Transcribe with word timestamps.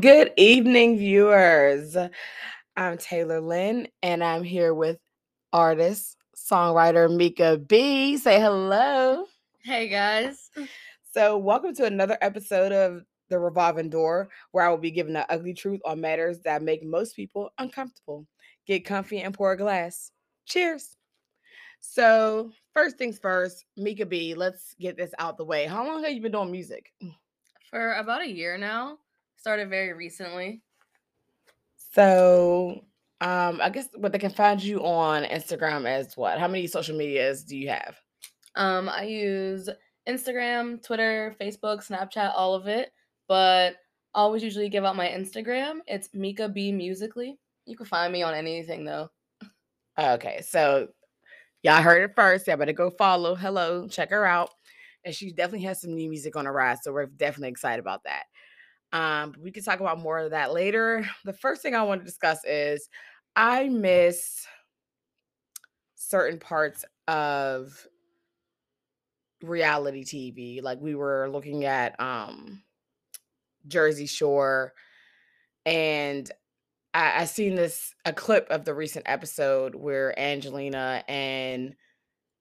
Good 0.00 0.32
evening, 0.36 0.98
viewers. 0.98 1.96
I'm 2.76 2.98
Taylor 2.98 3.40
Lynn, 3.40 3.86
and 4.02 4.24
I'm 4.24 4.42
here 4.42 4.74
with 4.74 4.98
artist, 5.52 6.16
songwriter 6.36 7.08
Meeka 7.08 7.68
B. 7.68 8.16
Say 8.16 8.40
hello. 8.40 9.26
Hey 9.62 9.88
guys. 9.88 10.50
So, 11.12 11.38
welcome 11.38 11.72
to 11.76 11.84
another 11.84 12.18
episode 12.22 12.72
of 12.72 13.02
The 13.28 13.38
Revolving 13.38 13.88
Door, 13.88 14.30
where 14.50 14.66
I 14.66 14.68
will 14.68 14.78
be 14.78 14.90
giving 14.90 15.12
the 15.12 15.30
ugly 15.32 15.54
truth 15.54 15.80
on 15.84 16.00
matters 16.00 16.40
that 16.40 16.60
make 16.60 16.82
most 16.82 17.14
people 17.14 17.50
uncomfortable. 17.58 18.26
Get 18.66 18.84
comfy 18.84 19.20
and 19.20 19.32
pour 19.32 19.52
a 19.52 19.56
glass. 19.56 20.10
Cheers. 20.44 20.96
So, 21.78 22.50
first 22.72 22.98
things 22.98 23.20
first, 23.20 23.64
Meeka 23.78 24.08
B, 24.08 24.34
let's 24.34 24.74
get 24.80 24.96
this 24.96 25.12
out 25.20 25.36
the 25.36 25.44
way. 25.44 25.66
How 25.66 25.86
long 25.86 26.02
have 26.02 26.12
you 26.12 26.20
been 26.20 26.32
doing 26.32 26.50
music? 26.50 26.92
For 27.70 27.92
about 27.92 28.22
a 28.22 28.28
year 28.28 28.58
now. 28.58 28.98
Started 29.44 29.68
very 29.68 29.92
recently. 29.92 30.62
So, 31.76 32.80
um, 33.20 33.60
I 33.60 33.68
guess 33.68 33.88
what 33.94 34.10
they 34.10 34.18
can 34.18 34.30
find 34.30 34.62
you 34.62 34.82
on 34.82 35.24
Instagram 35.24 35.86
as 35.86 36.16
what? 36.16 36.38
How 36.38 36.48
many 36.48 36.66
social 36.66 36.96
medias 36.96 37.44
do 37.44 37.54
you 37.54 37.68
have? 37.68 38.00
Um, 38.56 38.88
I 38.88 39.02
use 39.02 39.68
Instagram, 40.08 40.82
Twitter, 40.82 41.36
Facebook, 41.38 41.86
Snapchat, 41.86 42.32
all 42.34 42.54
of 42.54 42.68
it. 42.68 42.90
But 43.28 43.74
I 44.14 44.20
always 44.20 44.42
usually 44.42 44.70
give 44.70 44.86
out 44.86 44.96
my 44.96 45.08
Instagram. 45.08 45.80
It's 45.86 46.08
Meeka 46.16 46.50
B 46.54 46.72
Musically. 46.72 47.38
You 47.66 47.76
can 47.76 47.84
find 47.84 48.14
me 48.14 48.22
on 48.22 48.32
anything 48.32 48.86
though. 48.86 49.10
Okay, 50.00 50.40
so 50.40 50.88
y'all 51.62 51.82
heard 51.82 52.02
it 52.02 52.16
first. 52.16 52.46
Y'all 52.46 52.56
better 52.56 52.72
go 52.72 52.88
follow. 52.88 53.34
Hello, 53.34 53.88
check 53.88 54.08
her 54.08 54.24
out. 54.24 54.48
And 55.04 55.14
she 55.14 55.32
definitely 55.32 55.66
has 55.66 55.82
some 55.82 55.94
new 55.94 56.08
music 56.08 56.34
on 56.34 56.46
the 56.46 56.50
rise. 56.50 56.78
So 56.82 56.94
we're 56.94 57.04
definitely 57.04 57.50
excited 57.50 57.78
about 57.80 58.04
that. 58.04 58.22
Um, 58.94 59.34
we 59.42 59.50
can 59.50 59.64
talk 59.64 59.80
about 59.80 59.98
more 60.00 60.20
of 60.20 60.30
that 60.30 60.52
later. 60.52 61.06
The 61.24 61.32
first 61.34 61.60
thing 61.60 61.74
I 61.74 61.82
want 61.82 62.00
to 62.00 62.06
discuss 62.06 62.44
is 62.44 62.88
I 63.36 63.68
miss 63.68 64.46
certain 65.96 66.38
parts 66.38 66.84
of 67.08 67.86
reality 69.42 70.04
TV. 70.04 70.62
Like 70.62 70.80
we 70.80 70.94
were 70.94 71.28
looking 71.30 71.64
at 71.64 71.98
um 72.00 72.62
Jersey 73.66 74.06
Shore 74.06 74.72
and 75.66 76.30
I, 76.94 77.22
I 77.22 77.24
seen 77.24 77.56
this 77.56 77.94
a 78.04 78.12
clip 78.12 78.48
of 78.50 78.64
the 78.64 78.74
recent 78.74 79.06
episode 79.08 79.74
where 79.74 80.18
Angelina 80.18 81.02
and 81.08 81.74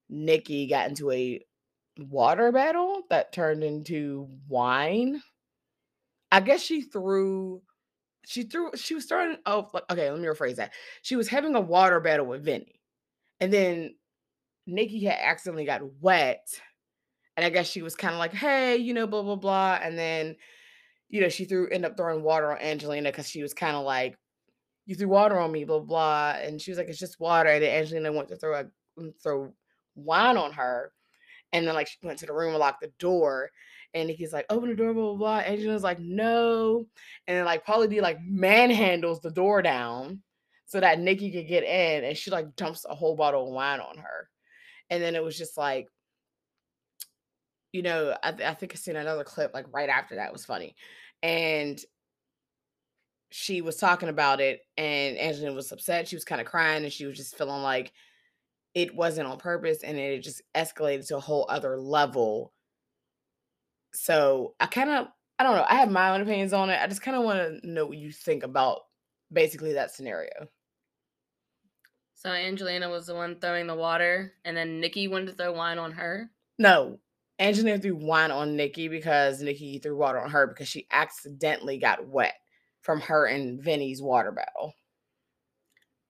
Nikki 0.10 0.68
got 0.68 0.90
into 0.90 1.12
a 1.12 1.42
water 1.98 2.52
battle 2.52 3.02
that 3.10 3.34
turned 3.34 3.64
into 3.64 4.28
wine. 4.48 5.22
I 6.34 6.40
guess 6.42 6.62
she 6.64 6.82
threw 6.82 7.62
she 8.26 8.44
threw 8.44 8.72
she 8.76 8.96
was 8.96 9.04
starting 9.06 9.38
oh 9.46 9.70
like 9.74 9.84
okay, 9.92 10.10
let 10.10 10.20
me 10.20 10.28
rephrase 10.28 10.56
that. 10.56 10.74
She 11.04 11.16
was 11.16 11.28
having 11.30 11.56
a 11.56 11.62
water 11.62 12.00
battle 12.00 12.26
with 12.26 12.44
Vinny. 12.44 12.82
And 13.40 13.54
then 13.54 13.96
Nikki 14.66 15.06
had 15.06 15.20
accidentally 15.22 15.66
got 15.66 15.82
wet. 16.02 16.48
And 17.38 17.46
I 17.46 17.50
guess 17.50 17.68
she 17.70 17.84
was 17.84 17.96
kind 17.96 18.14
of 18.14 18.20
like, 18.20 18.34
hey, 18.34 18.78
you 18.78 18.94
know, 18.96 19.08
blah, 19.08 19.22
blah, 19.22 19.36
blah. 19.36 19.80
And 19.82 19.98
then, 19.98 20.36
you 21.10 21.22
know, 21.22 21.30
she 21.30 21.46
threw 21.46 21.68
end 21.70 21.86
up 21.86 21.98
throwing 21.98 22.24
water 22.24 22.52
on 22.52 22.60
Angelina 22.60 23.10
because 23.12 23.30
she 23.30 23.44
was 23.44 23.54
kind 23.54 23.76
of 23.76 23.86
like, 23.86 24.18
you 24.86 24.96
threw 24.96 25.10
water 25.10 25.40
on 25.40 25.52
me, 25.52 25.66
blah, 25.66 25.80
blah. 25.80 26.36
And 26.42 26.62
she 26.62 26.72
was 26.72 26.78
like, 26.80 26.88
it's 26.90 27.00
just 27.00 27.20
water. 27.20 27.50
And 27.50 27.64
then 27.64 27.76
Angelina 27.76 28.12
went 28.12 28.30
to 28.30 28.38
throw 28.38 28.60
a 28.60 28.66
mm, 29.00 29.14
throw 29.22 29.54
wine 29.96 30.38
on 30.38 30.54
her. 30.54 30.94
And 31.52 31.68
then 31.68 31.76
like 31.76 31.88
she 31.88 31.98
went 32.04 32.20
to 32.20 32.26
the 32.26 32.34
room 32.34 32.52
and 32.52 32.60
locked 32.60 32.82
the 32.82 32.92
door. 33.00 33.52
And 33.94 34.08
Nikki's 34.08 34.34
like, 34.34 34.48
open 34.50 34.70
the 34.70 34.76
door, 34.76 34.94
blah, 34.94 35.04
blah, 35.04 35.16
blah. 35.16 35.38
Angelina's 35.40 35.84
like, 35.84 36.00
no. 36.00 36.88
And 37.28 37.38
then 37.38 37.46
like 37.46 37.66
Pauly 37.66 37.90
D 37.90 38.02
like 38.02 38.20
manhandles 38.20 39.22
the 39.22 39.32
door 39.32 39.62
down 39.62 40.22
so 40.66 40.80
that 40.80 41.00
Nikki 41.00 41.32
could 41.32 41.48
get 41.48 41.64
in. 41.64 42.04
And 42.04 42.18
she 42.18 42.32
like 42.32 42.56
dumps 42.56 42.86
a 42.90 42.96
whole 42.96 43.16
bottle 43.16 43.48
of 43.48 43.54
wine 43.54 43.80
on 43.80 43.98
her. 43.98 44.30
And 44.90 45.02
then 45.02 45.16
it 45.16 45.24
was 45.24 45.38
just 45.38 45.58
like, 45.58 45.88
you 47.72 47.82
know, 47.82 48.16
I, 48.24 48.32
th- 48.32 48.50
I 48.50 48.54
think 48.54 48.74
I 48.74 48.76
seen 48.76 48.96
another 48.96 49.24
clip 49.24 49.54
like 49.54 49.66
right 49.72 49.90
after 49.90 50.16
that 50.16 50.34
was 50.34 50.46
funny. 50.46 50.76
And 51.22 51.80
she 53.32 53.62
was 53.62 53.78
talking 53.78 54.10
about 54.10 54.40
it 54.42 54.62
and 54.78 55.18
Angelina 55.18 55.54
was 55.54 55.72
upset. 55.72 56.08
She 56.08 56.16
was 56.16 56.26
kind 56.26 56.40
of 56.40 56.46
crying 56.46 56.84
and 56.84 56.94
she 56.94 57.06
was 57.06 57.18
just 57.18 57.36
feeling 57.36 57.64
like 57.64 57.92
it 58.76 58.94
wasn't 58.96 59.28
on 59.28 59.38
purpose 59.38 59.84
and 59.84 59.98
it 59.98 60.20
just 60.22 60.42
escalated 60.56 61.08
to 61.08 61.18
a 61.18 61.20
whole 61.20 61.48
other 61.50 61.78
level. 61.78 62.54
So 63.94 64.56
I 64.60 64.66
kind 64.66 64.90
of, 64.90 65.08
I 65.40 65.44
don't 65.44 65.56
know, 65.56 65.66
I 65.68 65.76
have 65.76 65.92
my 65.92 66.12
own 66.12 66.22
opinions 66.22 66.54
on 66.54 66.70
it. 66.70 66.80
I 66.82 66.88
just 66.88 67.02
kind 67.02 67.18
of 67.18 67.24
want 67.24 67.62
to 67.62 67.68
know 67.68 67.86
what 67.86 67.98
you 67.98 68.12
think 68.12 68.44
about 68.44 68.82
basically 69.32 69.74
that 69.74 69.94
scenario. 69.94 70.48
So 72.16 72.30
Angelina 72.30 72.90
was 72.90 73.08
the 73.08 73.16
one 73.16 73.40
throwing 73.40 73.68
the 73.68 73.76
water, 73.76 74.34
and 74.46 74.56
then 74.56 74.80
Nikki 74.80 75.10
wanted 75.10 75.28
to 75.28 75.34
throw 75.34 75.52
wine 75.52 75.78
on 75.78 75.92
her. 75.92 76.30
No, 76.58 77.00
Angelina 77.38 77.80
threw 77.80 77.96
wine 77.98 78.32
on 78.32 78.56
Nikki 78.56 78.88
because 78.88 79.42
Nikki 79.42 79.80
threw 79.80 79.98
water 79.98 80.22
on 80.22 80.30
her 80.30 80.48
because 80.48 80.68
she 80.70 80.88
accidentally 80.92 81.78
got 81.78 82.08
wet 82.08 82.36
from 82.82 83.02
her 83.02 83.26
and 83.26 83.62
Vinny's 83.62 84.02
water 84.02 84.32
battle. 84.32 84.74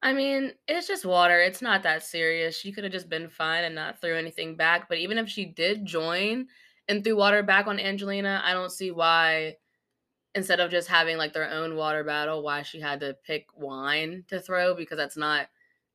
I 0.03 0.13
mean, 0.13 0.51
it's 0.67 0.87
just 0.87 1.05
water. 1.05 1.39
It's 1.39 1.61
not 1.61 1.83
that 1.83 2.03
serious. 2.03 2.57
She 2.57 2.73
could 2.73 2.83
have 2.83 2.93
just 2.93 3.09
been 3.09 3.29
fine 3.29 3.63
and 3.63 3.73
not 3.73 4.01
threw 4.01 4.15
anything 4.15 4.55
back. 4.55 4.89
But 4.89 4.97
even 4.97 5.17
if 5.17 5.29
she 5.29 5.45
did 5.45 5.85
join 5.85 6.47
and 6.87 7.03
threw 7.03 7.15
water 7.15 7.43
back 7.43 7.67
on 7.67 7.79
Angelina, 7.79 8.41
I 8.43 8.53
don't 8.53 8.71
see 8.71 8.91
why, 8.91 9.55
instead 10.35 10.59
of 10.59 10.71
just 10.71 10.87
having 10.87 11.17
like 11.17 11.33
their 11.33 11.49
own 11.49 11.75
water 11.75 12.03
battle, 12.03 12.43
why 12.43 12.63
she 12.63 12.79
had 12.79 12.99
to 13.01 13.15
pick 13.25 13.47
wine 13.55 14.23
to 14.27 14.39
throw 14.39 14.75
because 14.75 14.97
that's 14.97 15.17
not 15.17 15.47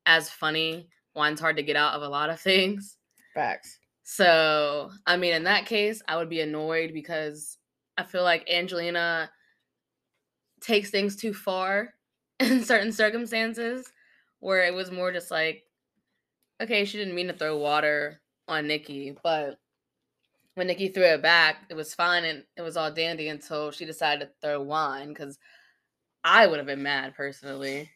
as 0.07 0.31
funny. 0.31 0.89
Wine's 1.15 1.41
hard 1.41 1.57
to 1.57 1.63
get 1.63 1.77
out 1.77 1.95
of 1.95 2.03
a 2.03 2.09
lot 2.09 2.31
of 2.31 2.41
things. 2.41 2.97
Facts. 3.35 3.79
So, 4.05 4.91
I 5.07 5.19
mean, 5.19 5.35
in 5.35 5.45
that 5.45 5.67
case, 5.67 6.03
I 6.09 6.17
would 6.17 6.31
be 6.31 6.41
annoyed 6.41 6.93
because 6.95 7.59
I 7.99 8.05
feel 8.05 8.23
like 8.23 8.49
Angelina 8.51 9.31
takes 10.61 10.91
things 10.91 11.17
too 11.17 11.35
far 11.35 11.95
in 12.41 12.65
certain 12.65 12.93
circumstances 12.93 13.93
where 14.41 14.65
it 14.65 14.73
was 14.73 14.91
more 14.91 15.13
just 15.13 15.31
like, 15.31 15.65
okay, 16.61 16.85
she 16.85 16.97
didn't 16.97 17.15
mean 17.15 17.27
to 17.27 17.33
throw 17.33 17.59
water 17.59 18.21
on 18.47 18.67
Nikki, 18.67 19.15
but 19.23 19.59
when 20.59 20.67
Nikki 20.67 20.89
threw 20.89 21.05
it 21.05 21.23
back, 21.23 21.59
it 21.71 21.75
was 21.75 21.95
fine 21.95 22.25
and 22.25 22.43
it 22.57 22.63
was 22.63 22.77
all 22.77 22.93
dandy 22.93 23.29
until 23.29 23.71
she 23.71 23.85
decided 23.85 24.27
to 24.27 24.33
throw 24.43 24.61
wine 24.61 25.09
because 25.09 25.39
I 26.25 26.49
would 26.49 26.59
have 26.59 26.67
been 26.67 26.83
mad 26.83 27.15
personally. 27.15 27.89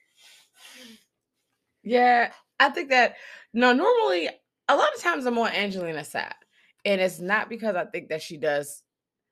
Yeah, 1.83 2.33
I 2.61 2.69
think 2.71 2.91
that 2.91 3.17
no, 3.53 3.73
normally 3.73 4.31
a 4.69 4.77
lot 4.77 4.95
of 4.95 5.03
times 5.03 5.27
I'm 5.27 5.39
on 5.39 5.51
Angelina's 5.53 6.09
side. 6.09 6.35
And 6.85 7.01
it's 7.01 7.19
not 7.19 7.49
because 7.49 7.75
I 7.75 7.85
think 7.85 8.09
that 8.09 8.23
she 8.23 8.37
does 8.37 8.83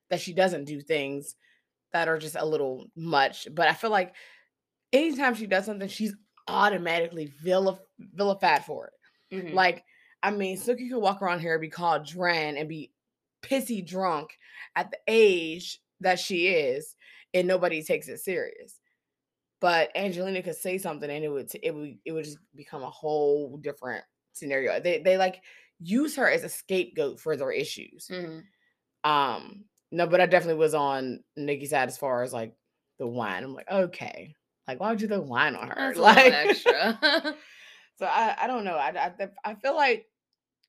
that 0.09 0.21
she 0.21 0.33
doesn't 0.33 0.65
do 0.65 0.81
things 0.81 1.37
that 1.93 2.09
are 2.09 2.19
just 2.19 2.37
a 2.37 2.45
little 2.45 2.91
much, 2.97 3.47
but 3.53 3.69
I 3.69 3.75
feel 3.75 3.91
like 3.91 4.15
anytime 4.93 5.35
she 5.35 5.47
does 5.47 5.67
something, 5.67 5.89
she's 5.89 6.15
automatically 6.49 7.33
vilif- 7.45 7.79
vilified 7.99 8.65
for 8.65 8.89
it. 8.89 9.37
Mhm. 9.37 9.55
Like, 9.55 9.85
I 10.21 10.33
mean, 10.33 10.57
Snooki 10.57 10.91
could 10.91 10.99
walk 10.99 11.23
around 11.23 11.41
here 11.41 11.55
and 11.55 11.61
be 11.61 11.69
called 11.69 12.07
Dran 12.07 12.57
and 12.57 12.69
be 12.69 12.93
pissy 13.43 13.87
drunk 13.87 14.31
at 14.77 14.91
the 14.91 14.99
age 15.09 15.81
that 16.01 16.19
she 16.19 16.49
is, 16.49 16.97
and 17.35 17.47
nobody 17.47 17.83
takes 17.83 18.09
it 18.09 18.19
serious. 18.21 18.79
But 19.61 19.91
Angelina 19.95 20.43
could 20.43 20.57
say 20.57 20.79
something 20.79 21.11
and 21.11 21.25
it 21.25 21.29
would 21.29 21.51
it 21.63 21.75
would 21.75 21.99
it 22.05 22.13
would 22.13 22.25
just 22.25 22.39
become 22.55 22.83
a 22.83 22.91
whole 22.91 23.59
different 23.59 24.05
scenario. 24.33 24.81
They 24.81 25.01
they 25.01 25.19
like 25.19 25.43
use 25.81 26.17
her 26.17 26.31
as 26.31 26.45
a 26.45 26.49
scapegoat 26.49 27.21
for 27.21 27.37
their 27.37 27.53
issues. 27.53 28.09
Mhm. 28.11 28.43
Um, 29.05 29.65
no, 29.93 30.07
but 30.07 30.21
I 30.21 30.27
definitely 30.27 30.61
was 30.61 30.75
on 30.75 31.23
Nikki's 31.37 31.71
side 31.71 31.89
as 31.89 31.99
far 31.99 32.23
as 32.23 32.33
like 32.33 32.55
the 32.99 33.07
wine. 33.07 33.45
I'm 33.45 33.55
like, 33.55 33.71
okay, 33.71 34.35
like 34.67 34.81
why 34.81 34.91
would 34.91 35.03
you 35.03 35.09
throw 35.09 35.21
wine 35.21 35.55
on 35.55 35.69
her? 35.69 35.75
That's 35.77 35.99
like 35.99 36.33
extra. 36.33 36.99
so 37.99 38.07
I 38.07 38.37
I 38.41 38.47
don't 38.47 38.65
know. 38.65 38.77
I, 38.77 39.13
I 39.21 39.29
I 39.45 39.55
feel 39.55 39.77
like 39.77 40.07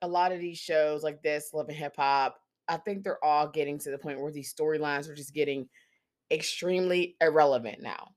a 0.01 0.07
lot 0.07 0.31
of 0.31 0.39
these 0.39 0.57
shows 0.57 1.03
like 1.03 1.21
this, 1.21 1.53
Love 1.53 1.69
and 1.69 1.77
Hip 1.77 1.95
Hop, 1.97 2.39
I 2.71 2.77
think 2.77 3.03
they're 3.03 3.23
all 3.23 3.49
getting 3.49 3.77
to 3.79 3.91
the 3.91 3.97
point 3.97 4.21
where 4.21 4.31
these 4.31 4.53
storylines 4.53 5.09
are 5.09 5.13
just 5.13 5.33
getting 5.33 5.67
extremely 6.31 7.17
irrelevant 7.19 7.81
now. 7.81 8.11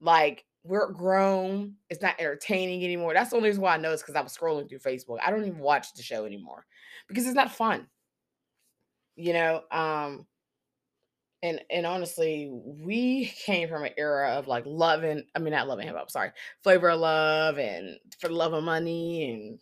Like 0.00 0.44
we're 0.62 0.92
grown, 0.92 1.74
it's 1.90 2.00
not 2.00 2.14
entertaining 2.20 2.84
anymore. 2.84 3.14
That's 3.14 3.30
the 3.30 3.36
only 3.36 3.48
reason 3.48 3.62
why 3.62 3.74
I 3.74 3.78
know 3.78 3.92
it's 3.92 4.02
because 4.02 4.14
I 4.14 4.20
was 4.20 4.36
scrolling 4.36 4.68
through 4.68 4.78
Facebook. 4.78 5.18
I 5.24 5.30
don't 5.30 5.44
even 5.44 5.58
watch 5.58 5.92
the 5.94 6.04
show 6.04 6.24
anymore 6.24 6.64
because 7.08 7.26
it's 7.26 7.34
not 7.34 7.50
fun. 7.50 7.88
You 9.16 9.32
know, 9.32 9.62
um, 9.72 10.26
and 11.42 11.60
and 11.68 11.84
honestly, 11.84 12.48
we 12.52 13.26
came 13.44 13.68
from 13.68 13.82
an 13.82 13.92
era 13.98 14.34
of 14.34 14.46
like 14.46 14.64
loving, 14.66 15.24
I 15.34 15.40
mean 15.40 15.52
not 15.52 15.66
loving 15.66 15.86
hip 15.88 15.96
hop, 15.96 16.12
sorry, 16.12 16.30
flavor 16.62 16.90
of 16.90 17.00
love 17.00 17.58
and 17.58 17.98
for 18.20 18.28
the 18.28 18.34
love 18.34 18.52
of 18.52 18.62
money 18.62 19.32
and 19.32 19.58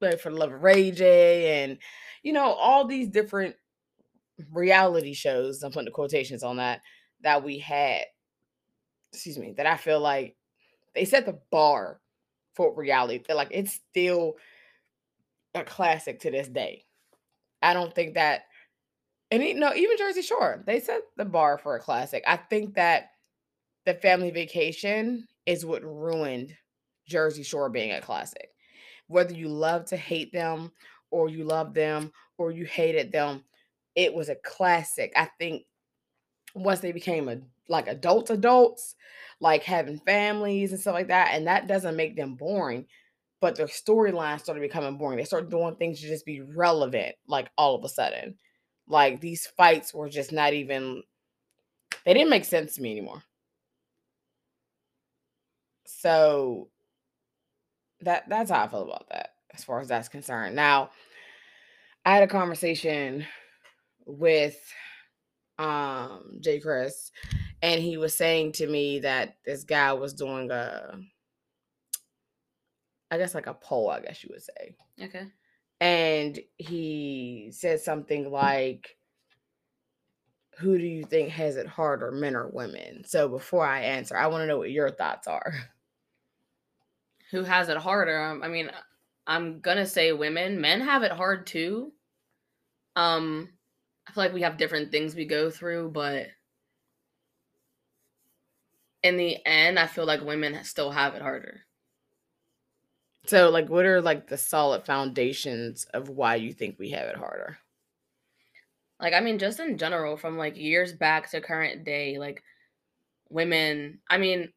like 0.00 0.20
for 0.20 0.30
the 0.30 0.36
love 0.36 0.52
of 0.52 0.62
Ray 0.62 0.90
J 0.90 1.64
and 1.64 1.78
you 2.22 2.32
know, 2.32 2.52
all 2.54 2.86
these 2.86 3.08
different 3.08 3.56
reality 4.52 5.14
shows, 5.14 5.62
I'm 5.62 5.72
putting 5.72 5.86
the 5.86 5.90
quotations 5.92 6.42
on 6.42 6.56
that, 6.58 6.80
that 7.22 7.44
we 7.44 7.58
had. 7.58 8.04
excuse 9.12 9.38
me, 9.38 9.52
that 9.56 9.66
I 9.66 9.76
feel 9.76 10.00
like 10.00 10.36
they 10.94 11.04
set 11.04 11.26
the 11.26 11.38
bar 11.50 12.00
for 12.54 12.74
reality. 12.74 13.22
They're 13.26 13.36
like 13.36 13.48
it's 13.52 13.80
still 13.90 14.36
a 15.54 15.64
classic 15.64 16.20
to 16.20 16.30
this 16.30 16.48
day. 16.48 16.84
I 17.62 17.74
don't 17.74 17.94
think 17.94 18.14
that 18.14 18.44
and 19.30 19.42
you 19.42 19.54
know, 19.54 19.74
even 19.74 19.96
Jersey 19.98 20.22
Shore, 20.22 20.62
they 20.66 20.80
set 20.80 21.02
the 21.16 21.24
bar 21.24 21.58
for 21.58 21.76
a 21.76 21.80
classic. 21.80 22.24
I 22.26 22.36
think 22.36 22.74
that 22.74 23.10
the 23.86 23.94
family 23.94 24.30
vacation 24.30 25.26
is 25.46 25.66
what 25.66 25.82
ruined 25.84 26.54
Jersey 27.08 27.42
Shore 27.42 27.70
being 27.70 27.92
a 27.92 28.00
classic. 28.00 28.50
Whether 29.06 29.34
you 29.34 29.48
love 29.48 29.86
to 29.86 29.96
hate 29.96 30.32
them 30.32 30.72
or 31.10 31.28
you 31.28 31.44
love 31.44 31.74
them 31.74 32.12
or 32.38 32.50
you 32.50 32.64
hated 32.64 33.12
them, 33.12 33.44
it 33.94 34.14
was 34.14 34.28
a 34.28 34.36
classic. 34.36 35.12
I 35.16 35.28
think 35.38 35.64
once 36.54 36.80
they 36.80 36.92
became 36.92 37.28
a 37.28 37.38
like 37.68 37.88
adults 37.88 38.30
adults, 38.30 38.94
like 39.40 39.62
having 39.62 39.98
families 40.00 40.72
and 40.72 40.80
stuff 40.80 40.94
like 40.94 41.08
that, 41.08 41.30
and 41.34 41.46
that 41.46 41.66
doesn't 41.66 41.96
make 41.96 42.16
them 42.16 42.34
boring, 42.34 42.86
but 43.40 43.56
their 43.56 43.66
storylines 43.66 44.40
started 44.40 44.60
becoming 44.60 44.98
boring. 44.98 45.18
They 45.18 45.24
started 45.24 45.50
doing 45.50 45.76
things 45.76 46.00
to 46.00 46.06
just 46.06 46.26
be 46.26 46.40
relevant, 46.40 47.16
like 47.26 47.50
all 47.56 47.74
of 47.74 47.84
a 47.84 47.88
sudden. 47.88 48.36
Like 48.86 49.20
these 49.20 49.46
fights 49.46 49.94
were 49.94 50.08
just 50.08 50.32
not 50.32 50.52
even 50.52 51.02
they 52.04 52.14
didn't 52.14 52.30
make 52.30 52.44
sense 52.44 52.74
to 52.74 52.82
me 52.82 52.92
anymore. 52.92 53.22
So 55.86 56.68
that 58.04 58.28
that's 58.28 58.50
how 58.50 58.64
I 58.64 58.68
feel 58.68 58.82
about 58.84 59.08
that 59.10 59.30
as 59.52 59.64
far 59.64 59.80
as 59.80 59.88
that's 59.88 60.08
concerned. 60.08 60.56
Now, 60.56 60.90
I 62.04 62.14
had 62.14 62.22
a 62.22 62.28
conversation 62.28 63.26
with 64.06 64.56
um 65.58 66.38
J. 66.40 66.60
Chris, 66.60 67.10
and 67.62 67.80
he 67.80 67.96
was 67.96 68.14
saying 68.14 68.52
to 68.52 68.66
me 68.66 69.00
that 69.00 69.36
this 69.46 69.64
guy 69.64 69.92
was 69.92 70.14
doing 70.14 70.50
a 70.50 70.98
I 73.10 73.18
guess 73.18 73.34
like 73.34 73.46
a 73.46 73.54
poll, 73.54 73.90
I 73.90 74.00
guess 74.00 74.24
you 74.24 74.30
would 74.32 74.42
say. 74.42 74.76
Okay. 75.00 75.26
And 75.80 76.38
he 76.56 77.50
said 77.52 77.80
something 77.80 78.30
like, 78.30 78.96
Who 80.58 80.78
do 80.78 80.84
you 80.84 81.04
think 81.04 81.30
has 81.30 81.56
it 81.56 81.66
harder, 81.66 82.10
men 82.10 82.34
or 82.34 82.48
women? 82.48 83.04
So 83.06 83.28
before 83.28 83.66
I 83.66 83.80
answer, 83.82 84.16
I 84.16 84.26
want 84.26 84.42
to 84.42 84.46
know 84.46 84.58
what 84.58 84.70
your 84.70 84.90
thoughts 84.90 85.28
are. 85.28 85.54
Who 87.30 87.42
has 87.42 87.68
it 87.68 87.76
harder? 87.76 88.20
Um, 88.20 88.42
I 88.42 88.48
mean, 88.48 88.70
I'm 89.26 89.60
gonna 89.60 89.86
say 89.86 90.12
women. 90.12 90.60
Men 90.60 90.80
have 90.80 91.02
it 91.02 91.12
hard 91.12 91.46
too. 91.46 91.92
Um, 92.96 93.50
I 94.06 94.12
feel 94.12 94.24
like 94.24 94.34
we 94.34 94.42
have 94.42 94.56
different 94.56 94.90
things 94.90 95.14
we 95.14 95.24
go 95.24 95.50
through, 95.50 95.90
but 95.90 96.28
in 99.02 99.16
the 99.16 99.44
end, 99.46 99.78
I 99.78 99.86
feel 99.86 100.06
like 100.06 100.22
women 100.22 100.62
still 100.64 100.90
have 100.90 101.14
it 101.14 101.22
harder. 101.22 101.62
So, 103.26 103.50
like, 103.50 103.68
what 103.68 103.86
are 103.86 104.02
like 104.02 104.26
the 104.26 104.36
solid 104.36 104.84
foundations 104.84 105.84
of 105.86 106.08
why 106.08 106.36
you 106.36 106.52
think 106.52 106.78
we 106.78 106.90
have 106.90 107.08
it 107.08 107.16
harder? 107.16 107.58
Like, 109.00 109.14
I 109.14 109.20
mean, 109.20 109.38
just 109.38 109.60
in 109.60 109.78
general, 109.78 110.16
from 110.16 110.38
like 110.38 110.56
years 110.56 110.92
back 110.92 111.30
to 111.30 111.40
current 111.40 111.84
day, 111.84 112.18
like 112.18 112.42
women, 113.28 114.00
I 114.08 114.18
mean, 114.18 114.52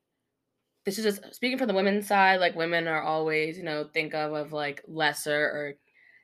this 0.87 0.97
is 0.97 1.03
just 1.03 1.35
speaking 1.35 1.57
from 1.57 1.67
the 1.67 1.73
women's 1.73 2.07
side, 2.07 2.39
like 2.39 2.55
women 2.55 2.87
are 2.87 3.01
always, 3.03 3.57
you 3.57 3.63
know, 3.65 3.89
think 3.93 4.13
of 4.13 4.31
of 4.31 4.53
like 4.53 4.81
lesser 4.87 5.35
or 5.35 5.73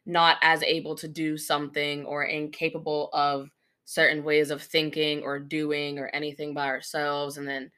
not 0.05 0.37
as 0.41 0.63
able 0.63 0.95
to 0.95 1.09
do 1.09 1.37
something 1.37 2.05
or 2.05 2.23
incapable 2.23 3.09
of 3.13 3.49
certain 3.83 4.23
ways 4.23 4.51
of 4.51 4.63
thinking 4.63 5.21
or 5.21 5.37
doing 5.37 5.99
or 5.99 6.07
anything 6.13 6.53
by 6.53 6.67
ourselves 6.67 7.37
and 7.37 7.45
then 7.45 7.69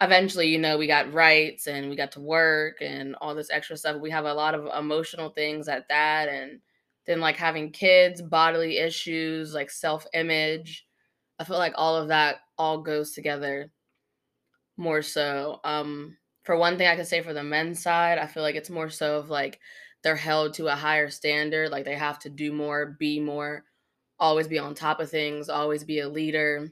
eventually, 0.00 0.46
you 0.46 0.58
know, 0.60 0.78
we 0.78 0.86
got 0.86 1.12
rights 1.12 1.66
and 1.66 1.90
we 1.90 1.96
got 1.96 2.12
to 2.12 2.20
work 2.20 2.76
and 2.80 3.16
all 3.20 3.34
this 3.34 3.50
extra 3.50 3.76
stuff. 3.76 4.00
We 4.00 4.10
have 4.10 4.24
a 4.26 4.34
lot 4.34 4.54
of 4.54 4.68
emotional 4.78 5.30
things 5.30 5.68
at 5.68 5.88
that. 5.88 6.28
And 6.28 6.60
then, 7.06 7.20
like, 7.20 7.36
having 7.36 7.72
kids, 7.72 8.22
bodily 8.22 8.78
issues, 8.78 9.54
like 9.54 9.70
self 9.70 10.06
image. 10.14 10.86
I 11.40 11.44
feel 11.44 11.58
like 11.58 11.72
all 11.76 11.96
of 11.96 12.08
that 12.08 12.36
all 12.58 12.82
goes 12.82 13.12
together 13.12 13.72
more 14.78 15.02
so. 15.02 15.60
Um, 15.64 16.16
for 16.44 16.56
one 16.56 16.78
thing, 16.78 16.88
I 16.88 16.96
could 16.96 17.06
say 17.06 17.20
for 17.20 17.34
the 17.34 17.42
men's 17.42 17.82
side, 17.82 18.16
I 18.18 18.26
feel 18.26 18.42
like 18.42 18.54
it's 18.54 18.70
more 18.70 18.88
so 18.88 19.18
of 19.18 19.28
like 19.28 19.60
they're 20.02 20.16
held 20.16 20.54
to 20.54 20.68
a 20.68 20.74
higher 20.74 21.10
standard. 21.10 21.70
Like, 21.70 21.84
they 21.84 21.94
have 21.94 22.18
to 22.20 22.30
do 22.30 22.52
more, 22.52 22.96
be 22.98 23.20
more, 23.20 23.64
always 24.18 24.48
be 24.48 24.58
on 24.58 24.74
top 24.74 25.00
of 25.00 25.10
things, 25.10 25.48
always 25.48 25.84
be 25.84 26.00
a 26.00 26.08
leader. 26.08 26.70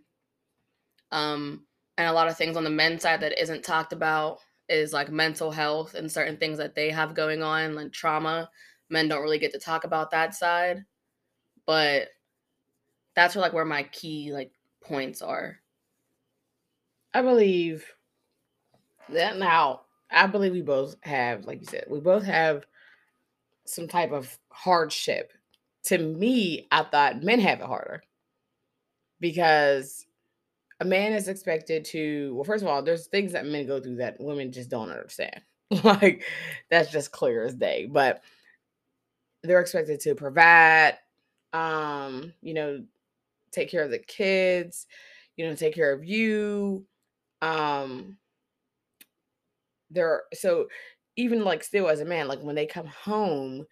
Um, 1.13 1.67
and 1.99 2.09
a 2.09 2.13
lot 2.13 2.29
of 2.29 2.37
things 2.37 2.57
on 2.57 2.65
the 2.65 2.71
men's 2.71 3.03
side 3.03 3.21
that 3.21 3.41
isn't 3.41 3.65
talked 3.65 3.93
about 3.93 4.39
is 4.69 4.93
like 4.93 5.11
mental 5.11 5.51
health 5.51 5.95
and 5.95 6.11
certain 6.11 6.37
things 6.37 6.59
that 6.59 6.75
they 6.75 6.91
have 6.91 7.15
going 7.15 7.43
on, 7.43 7.75
like 7.75 7.93
trauma. 7.93 8.51
Men 8.89 9.09
don't 9.09 9.23
really 9.23 9.39
get 9.39 9.53
to 9.53 9.59
talk 9.59 9.85
about 9.85 10.13
that 10.13 10.35
side, 10.35 10.85
but 11.67 12.09
that's 13.15 13.35
where 13.35 13.43
like 13.43 13.53
where 13.53 13.65
my 13.65 13.83
key 13.85 14.33
like 14.33 14.53
points 14.83 15.23
are. 15.23 15.59
I 17.15 17.23
believe 17.23 17.96
that 19.11 19.39
now 19.39 19.83
I 20.11 20.27
believe 20.27 20.53
we 20.53 20.63
both 20.63 20.97
have, 21.03 21.45
like 21.45 21.61
you 21.61 21.67
said, 21.67 21.85
we 21.89 22.01
both 22.01 22.25
have 22.25 22.65
some 23.65 23.89
type 23.89 24.13
of 24.13 24.39
hardship. 24.51 25.33
To 25.85 25.99
me, 25.99 26.67
I 26.71 26.83
thought 26.85 27.23
men 27.23 27.41
have 27.41 27.61
it 27.61 27.67
harder 27.67 28.03
because 29.21 30.07
a 30.81 30.85
man 30.85 31.13
is 31.13 31.29
expected 31.29 31.85
to 31.85 32.35
well 32.35 32.45
first 32.45 32.63
of 32.63 32.69
all 32.69 32.83
there's 32.83 33.07
things 33.07 33.33
that 33.33 33.47
men 33.47 33.67
go 33.67 33.81
through 33.81 33.97
that 33.97 34.21
women 34.21 34.53
just 34.53 34.69
don't 34.69 34.91
understand 34.91 35.41
like 35.85 36.23
that's 36.71 36.91
just 36.91 37.13
clear 37.13 37.45
as 37.45 37.55
day 37.55 37.87
but 37.91 38.23
they're 39.43 39.61
expected 39.61 40.01
to 40.01 40.15
provide 40.15 40.99
um 41.53 42.33
you 42.43 42.53
know 42.53 42.83
take 43.53 43.71
care 43.71 43.83
of 43.83 43.91
the 43.91 43.99
kids 43.99 44.87
you 45.37 45.47
know 45.47 45.55
take 45.55 45.75
care 45.75 45.93
of 45.93 46.05
you 46.05 46.85
um 47.43 48.17
they're 49.91 50.23
so 50.35 50.67
even 51.17 51.45
like 51.45 51.65
still 51.65 51.89
as 51.89 52.01
a 52.01 52.05
man 52.05 52.29
like 52.29 52.41
when 52.41 52.55
they 52.55 52.67
come 52.67 52.87
home 52.87 53.65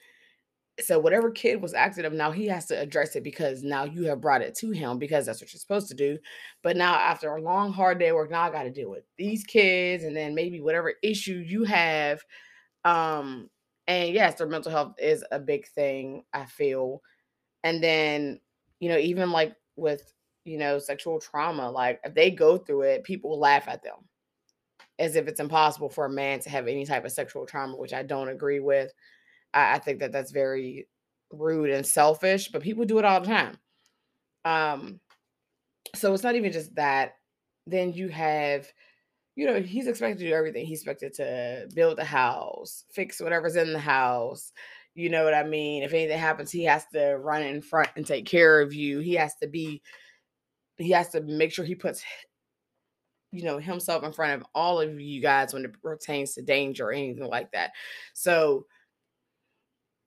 so 0.81 0.99
whatever 0.99 1.31
kid 1.31 1.63
was 1.63 1.73
acting 1.75 2.05
up 2.05 2.13
now 2.13 2.31
he 2.33 2.47
has 2.47 2.67
to 2.67 2.79
address 2.79 3.15
it 3.15 3.23
because 3.23 3.63
now 3.63 3.85
you 3.85 4.05
have 4.05 4.21
brought 4.21 4.43
it 4.43 4.55
to 4.57 4.71
him 4.71 4.99
because 4.99 5.27
that's 5.27 5.41
what 5.41 5.53
you're 5.53 5.61
supposed 5.61 5.89
to 5.89 5.95
do. 5.95 6.19
But 6.63 6.77
now 6.77 6.95
after 6.95 7.35
a 7.35 7.41
long 7.41 7.73
hard 7.73 7.99
day 7.99 8.11
work 8.13 8.31
now 8.31 8.43
i 8.43 8.51
got 8.51 8.65
to 8.65 8.71
deal 8.71 8.91
with 8.91 9.05
these 9.17 9.45
kids 9.45 10.05
and 10.05 10.17
then 10.17 10.35
maybe 10.35 10.61
whatever 10.61 10.95
issue 11.03 11.45
you 11.47 11.65
have 11.65 12.21
um 12.85 13.49
and 13.87 14.13
yes 14.13 14.35
their 14.35 14.49
mental 14.49 14.73
health 14.73 14.95
is 14.99 15.25
a 15.31 15.39
big 15.39 15.67
thing 15.69 16.25
i 16.33 16.45
feel. 16.45 17.03
And 17.63 17.83
then 17.83 18.41
you 18.81 18.89
know 18.89 18.99
even 18.99 19.31
like 19.31 19.55
with 19.77 20.13
you 20.45 20.59
know 20.59 20.79
sexual 20.79 21.21
trauma 21.21 21.71
like 21.71 22.01
if 22.05 22.15
they 22.15 22.31
go 22.31 22.59
through 22.59 22.83
it 22.83 23.05
people 23.05 23.39
laugh 23.39 23.69
at 23.69 23.83
them 23.83 23.97
as 24.99 25.17
if 25.17 25.27
it's 25.27 25.41
impossible 25.41 25.89
for 25.89 26.07
a 26.07 26.11
man 26.11 26.39
to 26.41 26.51
have 26.51 26.69
any 26.69 26.87
type 26.87 27.05
of 27.05 27.13
sexual 27.13 27.47
trauma 27.47 27.77
which 27.77 27.93
i 27.93 28.03
don't 28.03 28.29
agree 28.29 28.61
with 28.61 28.93
I, 29.55 29.75
I 29.75 29.79
think 29.79 30.01
that 30.01 30.13
that's 30.13 30.33
very 30.33 30.87
rude 31.39 31.71
and 31.71 31.87
selfish, 31.87 32.49
but 32.49 32.63
people 32.63 32.85
do 32.85 32.99
it 32.99 33.05
all 33.05 33.21
the 33.21 33.27
time. 33.27 33.59
Um, 34.45 35.01
so 35.95 36.13
it's 36.13 36.23
not 36.23 36.35
even 36.35 36.53
just 36.53 36.75
that. 36.75 37.15
Then 37.67 37.93
you 37.93 38.09
have, 38.09 38.67
you 39.37 39.47
know, 39.47 39.61
he's 39.61 39.87
expected 39.87 40.19
to 40.19 40.29
do 40.29 40.35
everything. 40.35 40.67
He's 40.67 40.81
expected 40.81 41.15
to 41.15 41.69
build 41.75 41.99
a 41.99 42.05
house, 42.05 42.85
fix 42.93 43.21
whatever's 43.21 43.57
in 43.57 43.73
the 43.73 43.79
house. 43.79 44.53
You 44.95 45.09
know 45.09 45.25
what 45.25 45.35
I 45.35 45.45
mean? 45.45 45.83
If 45.83 45.93
anything 45.93 46.19
happens, 46.19 46.51
he 46.51 46.65
has 46.65 46.85
to 46.93 47.17
run 47.17 47.43
in 47.43 47.61
front 47.63 47.89
and 47.97 48.07
take 48.07 48.27
care 48.27 48.61
of 48.61 48.75
you. 48.75 49.01
He 49.01 49.15
has 49.15 49.35
to 49.37 49.49
be, 49.49 49.83
he 50.77 50.91
has 50.91 51.09
to 51.11 51.21
make 51.23 51.53
sure 51.53 51.65
he 51.65 51.75
puts, 51.75 52.05
you 53.35 53.45
know, 53.45 53.59
himself 53.59 54.05
in 54.05 54.13
front 54.13 54.41
of 54.41 54.47
all 54.55 54.81
of 54.81 55.01
you 55.01 55.21
guys 55.21 55.53
when 55.53 55.65
it 55.65 55.83
pertains 55.83 56.35
to 56.35 56.43
danger 56.43 56.87
or 56.87 56.93
anything 56.93 57.27
like 57.27 57.51
that. 57.53 57.73
So 58.13 58.67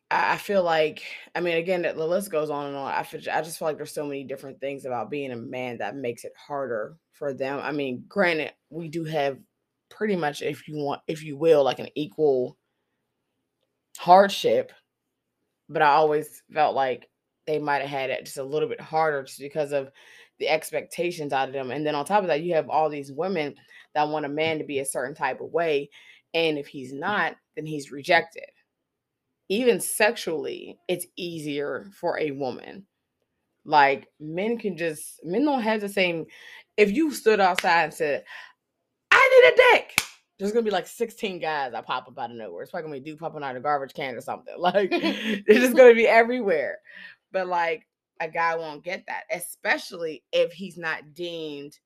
I 0.09 0.37
feel 0.37 0.63
like, 0.63 1.03
I 1.35 1.41
mean, 1.41 1.57
again, 1.57 1.81
the 1.81 1.93
list 1.93 2.31
goes 2.31 2.49
on 2.49 2.67
and 2.67 2.77
on. 2.77 2.93
I 2.93 3.03
feel, 3.03 3.19
I 3.31 3.41
just 3.41 3.59
feel 3.59 3.67
like 3.67 3.75
there's 3.75 3.93
so 3.93 4.05
many 4.05 4.23
different 4.23 4.61
things 4.61 4.85
about 4.85 5.11
being 5.11 5.31
a 5.31 5.35
man 5.35 5.79
that 5.79 5.97
makes 5.97 6.23
it 6.23 6.31
harder 6.37 6.95
for 7.11 7.33
them. 7.33 7.59
I 7.61 7.71
mean, 7.71 8.05
granted, 8.07 8.53
we 8.69 8.87
do 8.87 9.03
have 9.03 9.37
pretty 9.89 10.15
much, 10.15 10.41
if 10.41 10.67
you 10.67 10.77
want, 10.77 11.01
if 11.07 11.23
you 11.23 11.35
will, 11.35 11.63
like 11.63 11.79
an 11.79 11.89
equal 11.95 12.57
hardship, 13.97 14.71
but 15.67 15.81
I 15.81 15.87
always 15.87 16.41
felt 16.53 16.73
like 16.75 17.09
they 17.47 17.57
might 17.57 17.81
have 17.81 17.89
had 17.89 18.09
it 18.09 18.25
just 18.25 18.37
a 18.37 18.43
little 18.43 18.69
bit 18.69 18.81
harder 18.81 19.23
just 19.23 19.39
because 19.39 19.71
of 19.71 19.89
the 20.39 20.47
expectations 20.47 21.33
out 21.33 21.47
of 21.47 21.53
them. 21.53 21.71
And 21.71 21.85
then 21.85 21.95
on 21.95 22.05
top 22.05 22.21
of 22.21 22.27
that, 22.27 22.43
you 22.43 22.53
have 22.53 22.69
all 22.69 22.89
these 22.89 23.11
women 23.11 23.55
that 23.95 24.07
want 24.07 24.25
a 24.25 24.29
man 24.29 24.59
to 24.59 24.63
be 24.63 24.79
a 24.79 24.85
certain 24.85 25.15
type 25.15 25.41
of 25.41 25.51
way. 25.51 25.89
And 26.33 26.57
if 26.57 26.67
he's 26.67 26.93
not, 26.93 27.35
then 27.55 27.65
he's 27.65 27.91
rejected 27.91 28.45
even 29.49 29.79
sexually, 29.79 30.77
it's 30.87 31.05
easier 31.15 31.89
for 31.93 32.19
a 32.19 32.31
woman. 32.31 32.85
Like 33.65 34.07
men 34.19 34.57
can 34.57 34.77
just 34.77 35.19
men 35.23 35.45
don't 35.45 35.61
have 35.61 35.81
the 35.81 35.89
same. 35.89 36.25
If 36.77 36.91
you 36.91 37.11
stood 37.13 37.39
outside 37.39 37.83
and 37.83 37.93
said, 37.93 38.23
"I 39.11 39.51
need 39.53 39.53
a 39.53 39.73
dick. 39.73 40.01
There's 40.37 40.51
gonna 40.51 40.63
be 40.63 40.71
like 40.71 40.87
16 40.87 41.39
guys 41.39 41.71
that 41.71 41.85
pop 41.85 42.07
up 42.07 42.17
out 42.19 42.31
of 42.31 42.37
nowhere. 42.37 42.61
It's 42.63 42.71
probably 42.71 42.89
gonna 42.89 43.01
be 43.01 43.11
dude 43.11 43.19
popping 43.19 43.43
out 43.43 43.55
of 43.55 43.57
a 43.57 43.63
garbage 43.63 43.93
can 43.93 44.15
or 44.15 44.21
something. 44.21 44.55
Like 44.59 44.89
it's 44.91 45.59
just 45.59 45.75
gonna 45.75 45.95
be 45.95 46.07
everywhere. 46.07 46.79
But 47.31 47.47
like 47.47 47.87
a 48.19 48.27
guy 48.27 48.55
won't 48.55 48.83
get 48.83 49.05
that, 49.07 49.23
especially 49.31 50.23
if 50.31 50.51
he's 50.51 50.77
not 50.77 51.13
deemed 51.13 51.77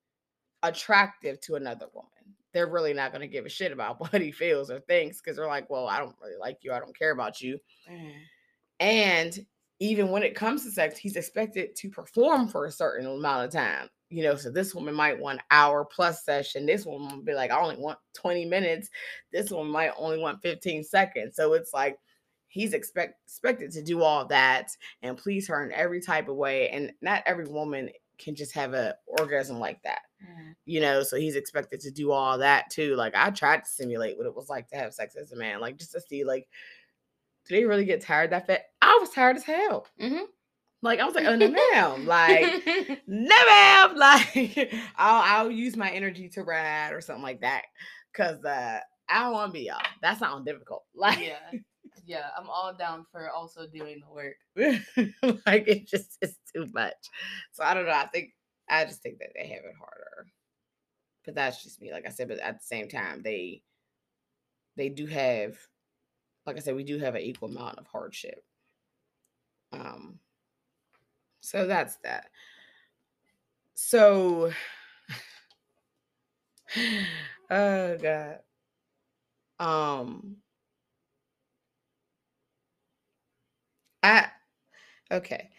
attractive 0.63 1.39
to 1.41 1.55
another 1.55 1.87
woman. 1.93 2.09
They're 2.53 2.69
really 2.69 2.93
not 2.93 3.11
gonna 3.11 3.27
give 3.27 3.45
a 3.45 3.49
shit 3.49 3.71
about 3.71 3.99
what 4.11 4.21
he 4.21 4.31
feels 4.31 4.69
or 4.69 4.79
thinks 4.81 5.19
because 5.21 5.37
they're 5.37 5.47
like, 5.47 5.69
well, 5.69 5.87
I 5.87 5.99
don't 5.99 6.15
really 6.21 6.37
like 6.39 6.59
you. 6.61 6.73
I 6.73 6.79
don't 6.79 6.97
care 6.97 7.11
about 7.11 7.41
you. 7.41 7.57
Mm. 7.89 8.13
And 8.79 9.45
even 9.79 10.09
when 10.09 10.21
it 10.21 10.35
comes 10.35 10.63
to 10.63 10.71
sex, 10.71 10.97
he's 10.97 11.15
expected 11.15 11.75
to 11.75 11.89
perform 11.89 12.47
for 12.47 12.65
a 12.65 12.71
certain 12.71 13.07
amount 13.07 13.45
of 13.45 13.51
time. 13.51 13.89
You 14.09 14.23
know, 14.23 14.35
so 14.35 14.51
this 14.51 14.75
woman 14.75 14.93
might 14.93 15.17
want 15.17 15.41
hour 15.49 15.85
plus 15.85 16.23
session. 16.23 16.65
This 16.65 16.85
one 16.85 17.09
will 17.09 17.23
be 17.23 17.33
like, 17.33 17.49
I 17.49 17.59
only 17.59 17.77
want 17.77 17.97
20 18.13 18.45
minutes. 18.45 18.89
This 19.31 19.49
one 19.49 19.67
might 19.67 19.91
only 19.97 20.19
want 20.19 20.41
15 20.43 20.83
seconds. 20.83 21.35
So 21.35 21.53
it's 21.53 21.73
like 21.73 21.97
he's 22.51 22.73
expect 22.73 23.15
expected 23.23 23.71
to 23.71 23.81
do 23.81 24.03
all 24.03 24.25
that 24.27 24.75
and 25.01 25.17
please 25.17 25.47
her 25.47 25.63
in 25.63 25.71
every 25.71 26.01
type 26.01 26.27
of 26.27 26.35
way. 26.35 26.69
And 26.69 26.91
not 27.01 27.23
every 27.25 27.45
woman 27.45 27.89
can 28.19 28.35
just 28.35 28.53
have 28.53 28.73
an 28.73 28.93
orgasm 29.07 29.57
like 29.57 29.81
that. 29.83 30.01
Mm. 30.21 30.53
You 30.65 30.81
know, 30.81 31.01
so 31.01 31.15
he's 31.15 31.35
expected 31.35 31.79
to 31.81 31.91
do 31.91 32.11
all 32.11 32.37
that 32.37 32.69
too. 32.69 32.95
Like 32.95 33.15
I 33.15 33.29
tried 33.31 33.63
to 33.63 33.69
simulate 33.69 34.17
what 34.17 34.27
it 34.27 34.35
was 34.35 34.49
like 34.49 34.67
to 34.69 34.75
have 34.75 34.93
sex 34.93 35.15
as 35.15 35.31
a 35.31 35.37
man, 35.37 35.61
like 35.61 35.77
just 35.77 35.93
to 35.93 36.01
see 36.01 36.23
like 36.23 36.47
do 37.47 37.55
they 37.55 37.65
really 37.65 37.85
get 37.85 38.01
tired 38.01 38.31
that 38.31 38.45
fast? 38.47 38.61
I 38.81 38.97
was 39.01 39.09
tired 39.09 39.37
as 39.37 39.43
hell. 39.43 39.87
Mhm. 39.99 40.25
Like 40.81 40.99
I 40.99 41.05
was 41.05 41.15
like, 41.15 41.25
oh 41.25 41.35
no, 41.35 41.47
ma'am. 41.47 42.05
Like, 42.05 42.63
no, 43.07 43.45
ma'am. 43.45 43.95
Like, 43.95 44.73
I'll 44.97 45.45
I'll 45.45 45.51
use 45.51 45.77
my 45.77 45.89
energy 45.89 46.27
to 46.29 46.43
ride 46.43 46.91
or 46.91 46.99
something 46.99 47.23
like 47.23 47.41
that. 47.41 47.63
Cause 48.13 48.43
uh 48.43 48.79
I 49.09 49.23
don't 49.23 49.33
want 49.33 49.53
to 49.53 49.59
be 49.59 49.65
y'all. 49.67 49.81
That's 50.01 50.21
not 50.21 50.45
difficult. 50.45 50.83
Like, 50.95 51.19
yeah. 51.19 51.59
Yeah. 52.05 52.27
I'm 52.37 52.49
all 52.49 52.73
down 52.73 53.05
for 53.11 53.29
also 53.29 53.67
doing 53.67 54.01
the 54.01 54.13
work. 54.13 54.35
like 55.45 55.67
it 55.67 55.87
just 55.87 56.17
is 56.21 56.37
too 56.53 56.67
much. 56.73 56.95
So 57.51 57.63
I 57.63 57.73
don't 57.73 57.85
know. 57.85 57.91
I 57.91 58.07
think 58.07 58.31
I 58.69 58.85
just 58.85 59.01
think 59.01 59.19
that 59.19 59.31
they 59.35 59.47
have 59.47 59.65
it 59.65 59.75
harder. 59.77 60.27
But 61.25 61.35
that's 61.35 61.63
just 61.63 61.81
me. 61.81 61.91
Like 61.91 62.05
I 62.07 62.09
said, 62.09 62.27
but 62.29 62.39
at 62.39 62.59
the 62.59 62.65
same 62.65 62.87
time, 62.87 63.21
they 63.21 63.61
they 64.77 64.89
do 64.89 65.05
have, 65.05 65.57
like 66.45 66.57
I 66.57 66.59
said, 66.59 66.75
we 66.75 66.83
do 66.83 66.97
have 66.99 67.15
an 67.15 67.21
equal 67.21 67.49
amount 67.49 67.77
of 67.77 67.87
hardship. 67.87 68.43
Um, 69.73 70.19
so 71.41 71.67
that's 71.67 71.97
that. 71.97 72.29
So, 73.75 74.51
oh 77.49 77.97
god. 77.97 78.39
Um, 79.59 80.37
I 84.03 84.27
okay. 85.11 85.49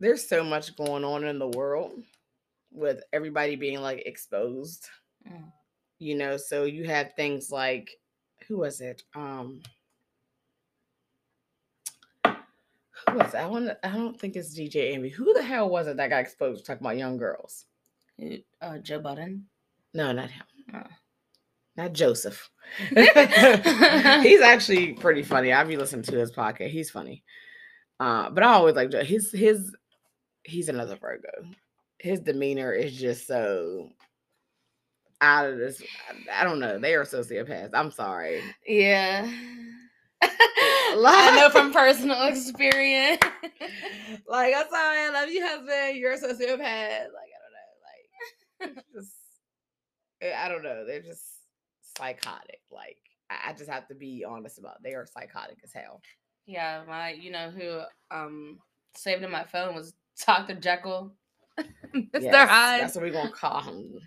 There's 0.00 0.26
so 0.28 0.44
much 0.44 0.76
going 0.76 1.04
on 1.04 1.24
in 1.24 1.38
the 1.38 1.48
world 1.48 1.92
with 2.72 3.02
everybody 3.12 3.56
being 3.56 3.80
like 3.80 4.02
exposed, 4.06 4.88
Mm. 5.26 5.50
you 5.98 6.14
know. 6.16 6.36
So 6.36 6.64
you 6.64 6.84
have 6.84 7.14
things 7.14 7.50
like 7.50 7.90
who 8.46 8.58
was 8.58 8.80
it? 8.80 9.02
Um, 9.14 9.62
who 12.24 13.14
was 13.16 13.34
it? 13.34 13.38
I 13.38 13.46
want. 13.46 13.70
I 13.82 13.88
don't 13.90 14.18
think 14.20 14.36
it's 14.36 14.56
DJ 14.58 14.92
Envy. 14.94 15.08
Who 15.10 15.32
the 15.34 15.42
hell 15.42 15.68
was 15.68 15.86
it 15.86 15.96
that 15.96 16.10
got 16.10 16.20
exposed 16.20 16.64
talking 16.66 16.84
about 16.86 16.98
young 16.98 17.16
girls? 17.16 17.66
Uh, 18.60 18.78
Joe 18.78 19.00
Budden. 19.00 19.46
No, 19.94 20.12
not 20.12 20.30
him. 20.30 20.44
Oh. 20.74 20.82
Not 21.76 21.92
Joseph. 21.92 22.50
He's 22.88 24.40
actually 24.40 24.94
pretty 24.94 25.22
funny. 25.22 25.52
I've 25.52 25.68
been 25.68 25.78
listening 25.78 26.02
to 26.04 26.16
his 26.16 26.32
podcast. 26.32 26.70
He's 26.70 26.90
funny. 26.90 27.22
Uh, 28.00 28.30
but 28.30 28.42
I 28.42 28.52
always 28.54 28.74
like 28.74 28.92
his 28.92 29.30
his 29.32 29.74
he's 30.42 30.68
another 30.68 30.96
Virgo. 30.96 31.28
His 31.98 32.20
demeanor 32.20 32.72
is 32.72 32.94
just 32.94 33.26
so 33.26 33.90
out 35.20 35.48
of 35.48 35.58
this. 35.58 35.82
I 36.32 36.44
don't 36.44 36.60
know. 36.60 36.78
They 36.78 36.94
are 36.94 37.04
sociopaths. 37.04 37.70
I'm 37.72 37.90
sorry. 37.90 38.42
Yeah. 38.66 39.30
I 40.22 41.36
know 41.36 41.50
from 41.50 41.72
personal 41.72 42.26
experience. 42.26 43.22
Like 44.28 44.54
I'm 44.56 44.68
sorry, 44.68 44.98
I 44.98 45.10
love 45.10 45.28
you, 45.28 45.46
husband. 45.46 45.96
You're 45.96 46.12
a 46.12 46.18
sociopath. 46.18 46.58
Like 46.58 47.30
I 47.30 48.60
don't 48.60 48.74
know. 48.74 48.74
Like 48.74 48.84
just 48.92 49.12
eh, 50.20 50.32
I 50.36 50.48
don't 50.48 50.62
know. 50.62 50.84
They're 50.84 51.02
just 51.02 51.22
psychotic. 51.96 52.60
Like 52.70 52.98
I 53.30 53.50
I 53.50 53.52
just 53.52 53.70
have 53.70 53.88
to 53.88 53.94
be 53.94 54.24
honest 54.28 54.58
about. 54.58 54.76
It. 54.76 54.82
They 54.84 54.94
are 54.94 55.06
psychotic 55.06 55.58
as 55.64 55.72
hell. 55.72 56.00
yeah, 56.46 56.82
my 56.86 57.10
you 57.10 57.30
know 57.30 57.50
who 57.50 57.80
um 58.10 58.58
saved 58.94 59.22
in 59.22 59.30
my 59.30 59.44
phone 59.44 59.74
was 59.74 59.94
Dr. 60.24 60.54
Jekyll. 60.54 61.12
Mr. 61.94 62.08
Yes, 62.20 62.48
Hyde. 62.48 62.80
That's 62.82 62.94
what 62.94 63.04
we're 63.04 63.12
gonna 63.12 63.30
call 63.30 63.60
him, 63.62 63.98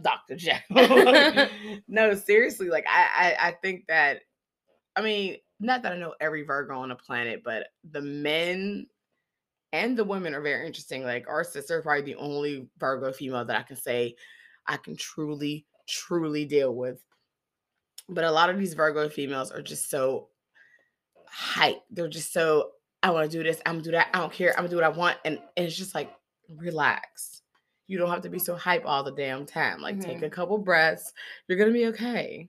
Doctor 0.00 0.36
Jekyll. 0.36 1.48
no, 1.88 2.14
seriously, 2.14 2.68
like 2.68 2.86
I, 2.88 3.36
I, 3.40 3.48
I 3.48 3.52
think 3.62 3.86
that, 3.88 4.20
I 4.96 5.02
mean, 5.02 5.36
not 5.60 5.82
that 5.82 5.92
I 5.92 5.98
know 5.98 6.14
every 6.20 6.42
Virgo 6.42 6.78
on 6.78 6.88
the 6.88 6.96
planet, 6.96 7.42
but 7.44 7.68
the 7.90 8.00
men 8.00 8.86
and 9.72 9.96
the 9.96 10.04
women 10.04 10.34
are 10.34 10.40
very 10.40 10.66
interesting. 10.66 11.02
Like 11.04 11.28
our 11.28 11.44
sister, 11.44 11.78
is 11.78 11.84
probably 11.84 12.02
the 12.02 12.16
only 12.16 12.68
Virgo 12.78 13.12
female 13.12 13.44
that 13.44 13.56
I 13.56 13.62
can 13.62 13.76
say 13.76 14.16
I 14.66 14.76
can 14.76 14.96
truly, 14.96 15.66
truly 15.88 16.44
deal 16.44 16.74
with. 16.74 17.00
But 18.08 18.24
a 18.24 18.30
lot 18.30 18.50
of 18.50 18.58
these 18.58 18.74
Virgo 18.74 19.08
females 19.08 19.50
are 19.50 19.62
just 19.62 19.90
so 19.90 20.28
hype. 21.26 21.82
They're 21.90 22.08
just 22.08 22.32
so 22.32 22.70
I 23.02 23.10
want 23.10 23.30
to 23.30 23.36
do 23.36 23.44
this. 23.44 23.60
I'm 23.66 23.74
gonna 23.74 23.84
do 23.84 23.90
that. 23.92 24.08
I 24.14 24.18
don't 24.20 24.32
care. 24.32 24.50
I'm 24.52 24.58
gonna 24.64 24.68
do 24.70 24.76
what 24.76 24.84
I 24.84 24.88
want, 24.88 25.18
and, 25.24 25.38
and 25.56 25.66
it's 25.66 25.76
just 25.76 25.94
like 25.94 26.10
relax. 26.56 27.42
You 27.86 27.96
don't 27.98 28.10
have 28.10 28.22
to 28.22 28.28
be 28.30 28.38
so 28.38 28.54
hype 28.56 28.82
all 28.86 29.02
the 29.02 29.12
damn 29.12 29.46
time. 29.46 29.80
Like 29.80 30.00
take 30.00 30.18
Mhm. 30.18 30.24
a 30.24 30.30
couple 30.30 30.58
breaths. 30.58 31.12
You're 31.46 31.58
gonna 31.58 31.70
be 31.72 31.86
okay. 31.86 32.48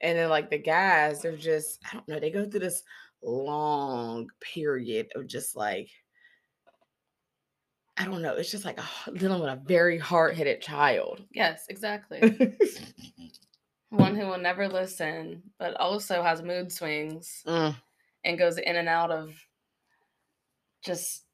And 0.00 0.18
then 0.18 0.28
like 0.28 0.50
the 0.50 0.58
guys, 0.58 1.22
they're 1.22 1.36
just 1.36 1.80
I 1.88 1.94
don't 1.94 2.08
know. 2.08 2.18
They 2.20 2.30
go 2.30 2.48
through 2.48 2.60
this 2.60 2.82
long 3.22 4.28
period 4.40 5.08
of 5.14 5.26
just 5.26 5.56
like 5.56 5.88
I 7.96 8.04
don't 8.06 8.22
know. 8.22 8.34
It's 8.34 8.50
just 8.50 8.64
like 8.64 8.78
a, 8.80 9.10
dealing 9.12 9.40
with 9.40 9.50
a 9.52 9.62
very 9.64 9.98
hard 9.98 10.36
headed 10.36 10.60
child. 10.60 11.22
Yes, 11.32 11.66
exactly. 11.68 12.20
One 13.90 14.16
who 14.16 14.26
will 14.26 14.38
never 14.38 14.68
listen, 14.68 15.42
but 15.58 15.74
also 15.74 16.22
has 16.22 16.42
mood 16.42 16.72
swings 16.72 17.42
Mm. 17.46 17.76
and 18.24 18.38
goes 18.38 18.58
in 18.58 18.76
and 18.76 18.88
out 18.88 19.10
of 19.10 19.34
just 20.84 21.24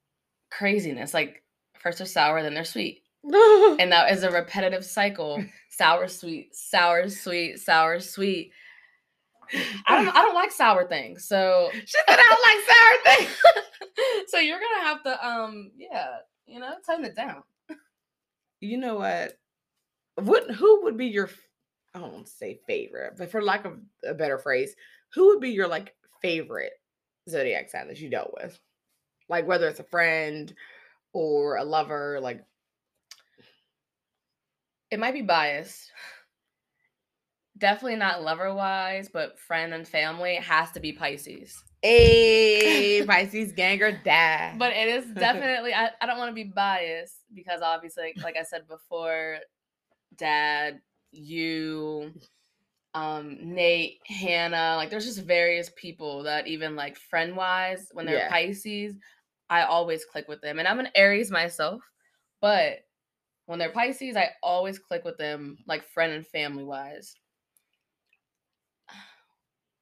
craziness. 0.51 1.15
Like 1.15 1.43
first 1.81 1.99
they're 1.99 2.07
sour, 2.07 2.43
then 2.43 2.55
they're 2.55 2.65
sweet. 2.65 3.03
And 3.81 3.93
that 3.93 4.11
is 4.13 4.23
a 4.25 4.31
repetitive 4.31 4.85
cycle. 4.85 5.43
Sour, 5.71 6.09
sweet, 6.09 6.55
sour, 6.55 7.09
sweet, 7.09 7.59
sour, 7.61 8.01
sweet. 8.01 8.53
I 9.87 9.97
don't 10.05 10.09
I 10.17 10.23
don't 10.23 10.35
like 10.35 10.53
sour 10.53 10.87
things. 10.87 11.25
So 11.27 11.71
She 11.73 11.87
said 11.87 12.03
I 12.09 12.17
don't 12.17 13.17
like 13.17 13.17
sour 13.17 13.17
things. 13.17 13.43
so 14.31 14.39
you're 14.39 14.61
gonna 14.61 14.83
have 14.87 15.03
to 15.05 15.27
um 15.27 15.71
yeah, 15.77 16.09
you 16.47 16.61
know, 16.61 16.75
tone 16.87 17.05
it 17.05 17.17
down. 17.17 17.43
you 18.61 18.77
know 18.77 18.97
what? 18.97 19.39
What 20.17 20.51
who 20.51 20.83
would 20.85 20.97
be 20.99 21.07
your 21.07 21.27
f- 21.29 21.39
I 21.95 21.99
don't 21.99 22.13
want 22.13 22.27
to 22.27 22.33
say 22.33 22.61
favorite, 22.67 23.15
but 23.17 23.31
for 23.31 23.43
lack 23.43 23.65
of 23.65 23.79
a 24.05 24.15
better 24.15 24.39
phrase, 24.39 24.75
who 25.15 25.29
would 25.29 25.41
be 25.41 25.51
your 25.51 25.67
like 25.69 25.95
favorite 26.23 26.73
zodiac 27.29 27.69
sign 27.71 27.89
that 27.89 28.01
you 28.01 28.09
dealt 28.09 28.35
with? 28.41 28.59
Like 29.29 29.47
whether 29.47 29.69
it's 29.69 29.81
a 29.81 29.85
friend 29.85 30.53
or 31.13 31.57
a 31.57 31.65
lover, 31.65 32.21
like 32.21 32.45
It 34.91 34.99
might 34.99 35.15
be 35.15 35.23
biased. 35.23 35.91
Definitely 37.59 37.97
not 37.97 38.23
lover 38.23 38.55
wise, 38.55 39.09
but 39.13 39.39
friend 39.39 39.75
and 39.75 39.87
family 39.87 40.37
has 40.37 40.71
to 40.73 40.81
be 40.81 40.93
Pisces. 40.93 41.63
a 41.83 43.05
Pisces 43.07 43.53
gang 43.53 43.83
or 43.83 43.93
die. 43.93 44.55
But 44.59 44.73
it 44.73 44.89
is 44.89 45.07
definitely 45.15 45.75
I, 45.75 45.91
I 46.01 46.07
don't 46.07 46.19
want 46.19 46.31
to 46.31 46.35
be 46.35 46.45
biased 46.45 47.17
because 47.35 47.61
obviously 47.63 48.15
like 48.23 48.37
I 48.37 48.45
said 48.45 48.67
before, 48.69 49.39
dad, 50.17 50.81
you, 51.13 52.13
um, 52.95 53.39
Nate, 53.41 53.99
Hannah, 54.07 54.75
like 54.77 54.91
there's 54.91 55.07
just 55.07 55.23
various 55.23 55.71
people 55.77 56.25
that 56.25 56.47
even 56.47 56.77
like 56.77 56.97
friend 56.97 57.37
wise, 57.37 57.89
when 57.93 58.07
they're 58.07 58.17
Yeah. 58.17 58.29
Pisces, 58.31 58.97
I 59.49 59.63
always 59.63 60.05
click 60.05 60.29
with 60.29 60.41
them. 60.41 60.59
And 60.59 60.69
I'm 60.69 60.81
an 60.81 60.89
Aries 60.95 61.31
myself, 61.31 61.83
but 62.41 62.81
when 63.47 63.59
they're 63.59 63.73
Pisces, 63.73 64.17
I 64.17 64.31
always 64.43 64.79
click 64.79 65.05
with 65.05 65.19
them 65.19 65.59
like 65.67 65.85
friend 65.85 66.13
and 66.13 66.27
family 66.27 66.65
wise. 66.65 67.15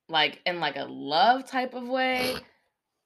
Like 0.08 0.40
in 0.46 0.58
like 0.58 0.76
a 0.76 0.84
love 0.84 1.46
type 1.46 1.74
of 1.74 1.86
way, 1.86 2.34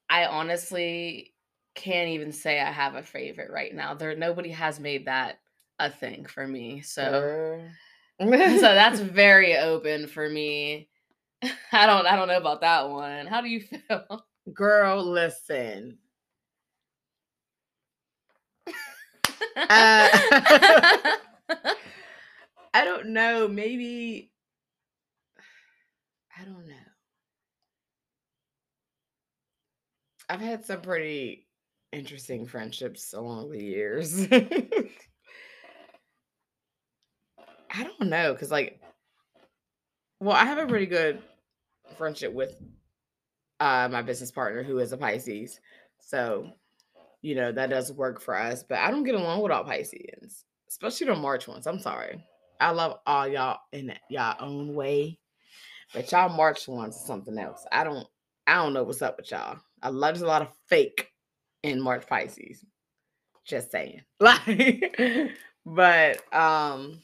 I 0.08 0.26
honestly 0.26 1.34
can't 1.74 2.10
even 2.10 2.32
say 2.32 2.60
I 2.60 2.70
have 2.70 2.94
a 2.94 3.02
favorite 3.02 3.50
right 3.50 3.74
now. 3.74 3.94
There 3.94 4.14
nobody 4.14 4.50
has 4.50 4.78
made 4.78 5.06
that 5.06 5.40
a 5.78 5.90
thing 5.90 6.26
for 6.26 6.46
me. 6.46 6.82
So 6.82 7.10
Girl. 7.10 7.70
So 8.30 8.74
that's 8.74 9.00
very 9.00 9.56
open 9.56 10.06
for 10.06 10.28
me. 10.28 10.88
I 11.72 11.86
don't 11.86 12.06
I 12.06 12.16
don't 12.16 12.28
know 12.28 12.36
about 12.38 12.60
that 12.62 12.88
one. 12.90 13.26
How 13.26 13.40
do 13.40 13.48
you 13.48 13.60
feel? 13.62 14.24
Girl, 14.52 15.04
listen. 15.04 15.98
Uh, 19.56 20.08
I 22.74 22.84
don't 22.84 23.08
know. 23.08 23.48
Maybe 23.48 24.30
I 26.38 26.44
don't 26.44 26.66
know. 26.66 26.74
I've 30.28 30.40
had 30.40 30.64
some 30.64 30.80
pretty 30.80 31.46
interesting 31.92 32.46
friendships 32.46 33.12
along 33.12 33.50
the 33.50 33.62
years. 33.62 34.26
I 37.72 37.84
don't 37.84 38.08
know, 38.08 38.34
cause 38.34 38.50
like, 38.50 38.80
well, 40.20 40.36
I 40.36 40.44
have 40.44 40.58
a 40.58 40.66
pretty 40.66 40.86
good 40.86 41.22
friendship 41.96 42.32
with 42.32 42.54
uh 43.60 43.88
my 43.90 44.02
business 44.02 44.30
partner 44.30 44.62
who 44.62 44.78
is 44.78 44.92
a 44.92 44.96
Pisces, 44.96 45.60
so 46.00 46.50
you 47.22 47.34
know 47.34 47.52
that 47.52 47.70
does 47.70 47.92
work 47.92 48.20
for 48.20 48.36
us. 48.36 48.62
But 48.62 48.78
I 48.78 48.90
don't 48.90 49.04
get 49.04 49.14
along 49.14 49.40
with 49.42 49.52
all 49.52 49.64
Pisceans, 49.64 50.44
especially 50.68 51.06
the 51.08 51.16
March 51.16 51.48
ones. 51.48 51.66
I'm 51.66 51.80
sorry. 51.80 52.22
I 52.60 52.70
love 52.70 52.98
all 53.06 53.26
y'all 53.26 53.60
in 53.72 53.92
y'all 54.08 54.36
own 54.38 54.74
way, 54.74 55.18
but 55.94 56.10
y'all 56.12 56.28
March 56.28 56.68
ones 56.68 56.96
is 56.96 57.06
something 57.06 57.38
else. 57.38 57.64
I 57.72 57.84
don't. 57.84 58.06
I 58.46 58.54
don't 58.54 58.72
know 58.72 58.82
what's 58.82 59.02
up 59.02 59.16
with 59.16 59.30
y'all. 59.30 59.58
I 59.82 59.88
love 59.88 60.14
there's 60.14 60.22
a 60.22 60.26
lot 60.26 60.42
of 60.42 60.48
fake 60.66 61.08
in 61.62 61.80
March 61.80 62.06
Pisces. 62.06 62.64
Just 63.44 63.70
saying. 63.70 64.02
Like, 64.20 65.32
but 65.64 66.34
um 66.34 67.00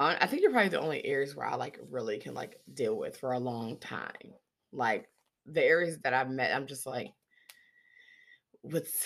I 0.00 0.16
I 0.22 0.26
think 0.26 0.42
you're 0.42 0.50
probably 0.50 0.70
the 0.70 0.80
only 0.80 1.04
Aries 1.04 1.36
where 1.36 1.46
I 1.46 1.54
like 1.54 1.78
really 1.90 2.18
can 2.18 2.34
like 2.34 2.58
deal 2.74 2.96
with 2.96 3.16
for 3.18 3.32
a 3.32 3.38
long 3.38 3.78
time. 3.78 4.34
Like 4.72 5.08
the 5.46 5.62
Aries 5.62 5.98
that 5.98 6.14
I've 6.14 6.30
met, 6.30 6.54
I'm 6.54 6.66
just 6.66 6.86
like, 6.86 7.12
what's 8.62 9.04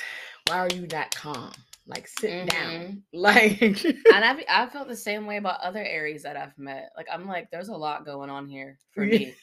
why 0.48 0.58
are 0.60 0.68
you 0.74 0.86
not 0.90 1.14
calm? 1.14 1.52
Like 1.86 2.08
sit 2.08 2.48
down. 2.48 3.02
Like 3.12 3.60
and 3.60 4.24
I've 4.24 4.42
I 4.48 4.66
felt 4.66 4.88
the 4.88 4.96
same 4.96 5.26
way 5.26 5.36
about 5.36 5.60
other 5.60 5.84
Aries 5.84 6.22
that 6.22 6.36
I've 6.36 6.56
met. 6.56 6.90
Like 6.96 7.08
I'm 7.12 7.26
like, 7.26 7.50
there's 7.50 7.68
a 7.68 7.76
lot 7.76 8.06
going 8.06 8.30
on 8.30 8.46
here 8.46 8.78
for 8.94 9.04
me. 9.04 9.34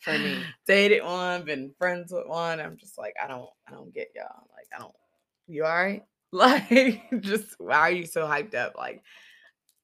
for 0.00 0.18
me. 0.18 0.42
Dated 0.66 1.02
one, 1.02 1.44
been 1.44 1.72
friends 1.78 2.12
with 2.12 2.26
one. 2.26 2.60
I'm 2.60 2.76
just 2.76 2.98
like, 2.98 3.14
I 3.22 3.26
don't 3.26 3.48
I 3.66 3.72
don't 3.72 3.92
get 3.92 4.08
y'all. 4.14 4.46
Like, 4.54 4.66
I 4.76 4.82
don't 4.82 4.94
you 5.48 5.64
all 5.64 5.74
right? 5.74 6.02
Like 6.34 7.00
just 7.20 7.54
why 7.58 7.78
are 7.78 7.92
you 7.92 8.06
so 8.06 8.26
hyped 8.26 8.56
up? 8.56 8.74
Like, 8.76 9.04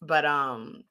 but 0.03 0.25
um 0.25 0.83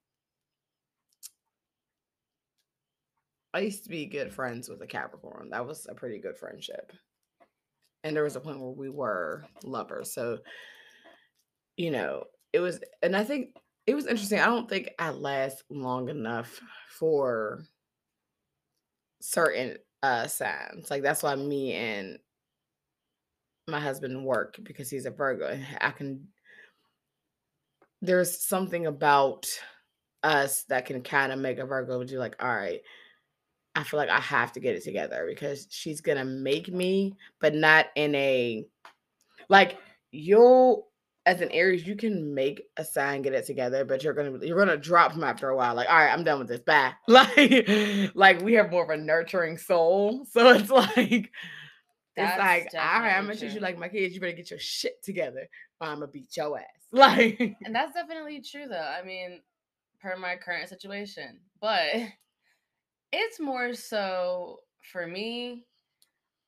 I 3.54 3.60
used 3.60 3.84
to 3.84 3.90
be 3.90 4.06
good 4.06 4.34
friends 4.34 4.70
with 4.70 4.82
a 4.82 4.88
Capricorn. 4.88 5.50
That 5.52 5.66
was 5.66 5.88
a 5.90 5.96
pretty 5.96 6.20
good 6.20 6.38
friendship. 6.38 6.92
And 8.04 8.16
there 8.16 8.24
was 8.24 8.36
a 8.36 8.42
point 8.42 8.60
where 8.60 8.70
we 8.70 8.90
were 8.90 9.46
lovers. 9.64 10.14
So, 10.14 10.40
you 11.76 11.92
know, 11.92 12.26
it 12.54 12.60
was, 12.60 12.80
and 13.02 13.16
I 13.16 13.24
think 13.24 13.56
it 13.88 13.96
was 13.96 14.06
interesting. 14.06 14.40
I 14.40 14.46
don't 14.46 14.70
think 14.70 14.92
I 15.00 15.10
last 15.10 15.64
long 15.70 16.10
enough 16.10 16.60
for 17.00 17.64
certain 19.22 19.78
uh 20.04 20.28
signs. 20.28 20.90
Like 20.90 21.04
that's 21.04 21.24
why 21.24 21.36
me 21.36 21.74
and 21.74 22.20
my 23.68 23.80
husband 23.80 24.24
work 24.24 24.58
because 24.64 24.90
he's 24.90 25.06
a 25.06 25.12
Virgo. 25.12 25.60
I 25.82 25.92
can 25.92 26.28
there's 28.02 28.46
something 28.46 28.86
about 28.86 29.46
us 30.24 30.64
that 30.70 30.86
can 30.86 31.02
kind 31.02 31.32
of 31.32 31.40
make 31.40 31.58
a 31.58 31.66
Virgo 31.66 32.04
do 32.04 32.18
like, 32.18 32.36
all 32.40 32.56
right, 32.56 32.82
I 33.80 33.84
feel 33.84 33.98
like 33.98 34.10
I 34.10 34.20
have 34.20 34.52
to 34.54 34.60
get 34.60 34.76
it 34.76 34.84
together 34.84 35.26
because 35.26 35.68
she's 35.70 36.02
gonna 36.02 36.26
make 36.26 36.68
me, 36.68 37.16
but 37.40 37.56
not 37.56 37.88
in 37.96 38.14
a 38.14 38.66
like 39.48 39.78
you'll 40.12 40.90
as 41.26 41.40
an 41.40 41.52
Aries, 41.52 41.88
you 41.88 41.96
can 41.96 42.34
make 42.34 42.64
a 42.76 42.84
sign, 42.84 43.22
get 43.22 43.34
it 43.34 43.46
together, 43.46 43.86
but 43.86 44.04
you're 44.04 44.14
gonna 44.14 44.38
you're 44.46 44.58
gonna 44.58 44.76
drop 44.76 45.14
them 45.14 45.24
after 45.24 45.48
a 45.48 45.56
while. 45.56 45.76
Like, 45.76 45.88
all 45.90 45.96
right, 45.96 46.12
I'm 46.12 46.26
done 46.26 46.40
with 46.40 46.50
this. 46.50 46.60
Bye. 46.60 46.94
Like, 47.08 48.12
like 48.16 48.42
we 48.42 48.54
have 48.54 48.70
more 48.70 48.84
of 48.84 48.90
a 48.90 48.98
nurturing 48.98 49.58
soul, 49.58 50.26
so 50.30 50.50
it's 50.50 50.70
like 50.70 51.32
it's 52.18 52.38
like, 52.38 52.68
all 52.74 53.00
right, 53.02 53.16
I'm 53.16 53.28
gonna 53.28 53.38
treat 53.38 53.54
you 53.54 53.62
like 53.62 53.78
my 53.78 53.88
kids. 53.88 54.14
You 54.14 54.20
better 54.20 54.34
get 54.34 54.50
your 54.50 54.60
shit 54.60 55.02
together, 55.04 55.48
or 55.80 55.88
I'm 55.88 56.00
gonna 56.00 56.08
beat 56.08 56.36
your 56.36 56.60
ass. 56.60 56.66
Like, 56.92 57.40
and 57.64 57.74
that's 57.74 57.94
definitely 57.94 58.42
true, 58.42 58.66
though. 58.68 58.76
I 58.76 59.06
mean, 59.06 59.42
per 60.02 60.18
my 60.18 60.36
current 60.36 60.68
situation, 60.68 61.40
but 61.62 61.94
it's 63.12 63.40
more 63.40 63.74
so 63.74 64.62
for 64.92 65.06
me. 65.08 65.66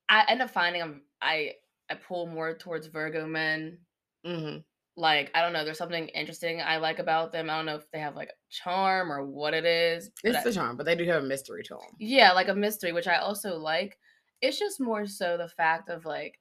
I 0.09 0.25
end 0.29 0.41
up 0.41 0.51
finding 0.51 0.81
I'm 0.81 1.03
I 1.21 1.55
I 1.89 1.95
pull 1.95 2.27
more 2.27 2.57
towards 2.57 2.87
Virgo 2.87 3.27
men. 3.27 3.85
hmm 4.23 4.63
Like 4.97 5.31
I 5.33 5.41
don't 5.41 5.53
know, 5.53 5.63
there's 5.63 5.77
something 5.77 6.09
interesting 6.09 6.61
I 6.61 6.77
like 6.77 6.99
about 6.99 7.31
them. 7.31 7.49
I 7.49 7.55
don't 7.57 7.65
know 7.65 7.77
if 7.77 7.89
they 7.91 7.99
have 7.99 8.15
like 8.15 8.29
a 8.29 8.33
charm 8.49 9.11
or 9.11 9.25
what 9.25 9.53
it 9.53 9.65
is. 9.65 10.11
it's 10.23 10.41
I- 10.41 10.43
the 10.43 10.51
charm, 10.51 10.77
but 10.77 10.85
they 10.87 10.95
do 10.95 11.03
have 11.05 11.23
a 11.23 11.27
mystery 11.27 11.63
to 11.63 11.75
them. 11.75 11.99
yeah, 11.99 12.31
like 12.31 12.47
a 12.47 12.55
mystery, 12.55 12.91
which 12.91 13.07
I 13.07 13.17
also 13.17 13.57
like. 13.57 13.99
It's 14.41 14.57
just 14.57 14.79
more 14.79 15.05
so 15.05 15.37
the 15.37 15.47
fact 15.49 15.89
of 15.89 16.05
like, 16.05 16.39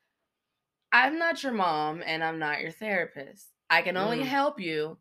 I'm 0.92 1.18
not 1.18 1.42
your 1.42 1.52
mom 1.52 2.02
and 2.04 2.24
I'm 2.24 2.38
not 2.38 2.60
your 2.62 2.72
therapist. 2.72 3.52
I 3.70 3.82
can 3.82 3.96
only 3.96 4.22
Mm. 4.22 4.24
help 4.24 4.60
you 4.60 4.98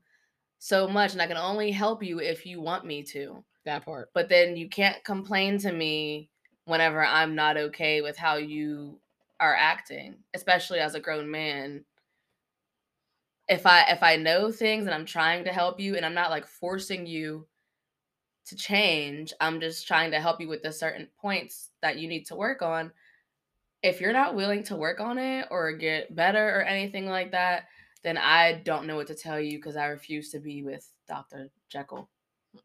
so 0.59 0.87
much, 0.87 1.13
and 1.13 1.21
I 1.21 1.27
can 1.27 1.37
only 1.37 1.71
help 1.71 2.03
you 2.03 2.19
if 2.21 2.45
you 2.45 2.61
want 2.61 2.85
me 2.85 3.03
to. 3.05 3.45
That 3.69 3.85
part. 3.85 4.09
But 4.15 4.29
then 4.29 4.57
you 4.57 4.67
can't 4.67 5.03
complain 5.03 5.59
to 5.59 5.71
me 5.71 6.31
whenever 6.65 7.05
I'm 7.05 7.35
not 7.35 7.55
okay 7.55 8.01
with 8.01 8.17
how 8.17 8.37
you 8.37 8.99
are 9.39 9.55
acting, 9.55 10.15
especially 10.33 10.79
as 10.79 10.95
a 10.95 10.99
grown 10.99 11.29
man. 11.29 11.85
If 13.47 13.67
I 13.67 13.83
if 13.89 14.01
I 14.01 14.15
know 14.15 14.51
things 14.51 14.87
and 14.87 14.95
I'm 14.95 15.05
trying 15.05 15.43
to 15.43 15.51
help 15.51 15.79
you 15.79 15.95
and 15.95 16.03
I'm 16.03 16.15
not 16.15 16.31
like 16.31 16.47
forcing 16.47 17.05
you 17.05 17.45
to 18.47 18.55
change, 18.55 19.33
I'm 19.39 19.59
just 19.59 19.85
trying 19.85 20.09
to 20.11 20.19
help 20.19 20.41
you 20.41 20.47
with 20.47 20.63
the 20.63 20.73
certain 20.73 21.07
points 21.21 21.69
that 21.83 21.99
you 21.99 22.07
need 22.07 22.25
to 22.25 22.35
work 22.35 22.63
on. 22.63 22.91
If 23.83 24.01
you're 24.01 24.13
not 24.13 24.35
willing 24.35 24.63
to 24.63 24.75
work 24.75 24.99
on 24.99 25.19
it 25.19 25.45
or 25.51 25.73
get 25.73 26.15
better 26.15 26.57
or 26.57 26.63
anything 26.63 27.05
like 27.05 27.33
that, 27.33 27.65
then 28.03 28.17
I 28.17 28.63
don't 28.65 28.87
know 28.87 28.95
what 28.95 29.07
to 29.07 29.15
tell 29.15 29.39
you 29.39 29.59
because 29.59 29.75
I 29.75 29.85
refuse 29.85 30.31
to 30.31 30.39
be 30.39 30.63
with 30.63 30.89
Dr. 31.07 31.51
Jekyll. 31.69 32.09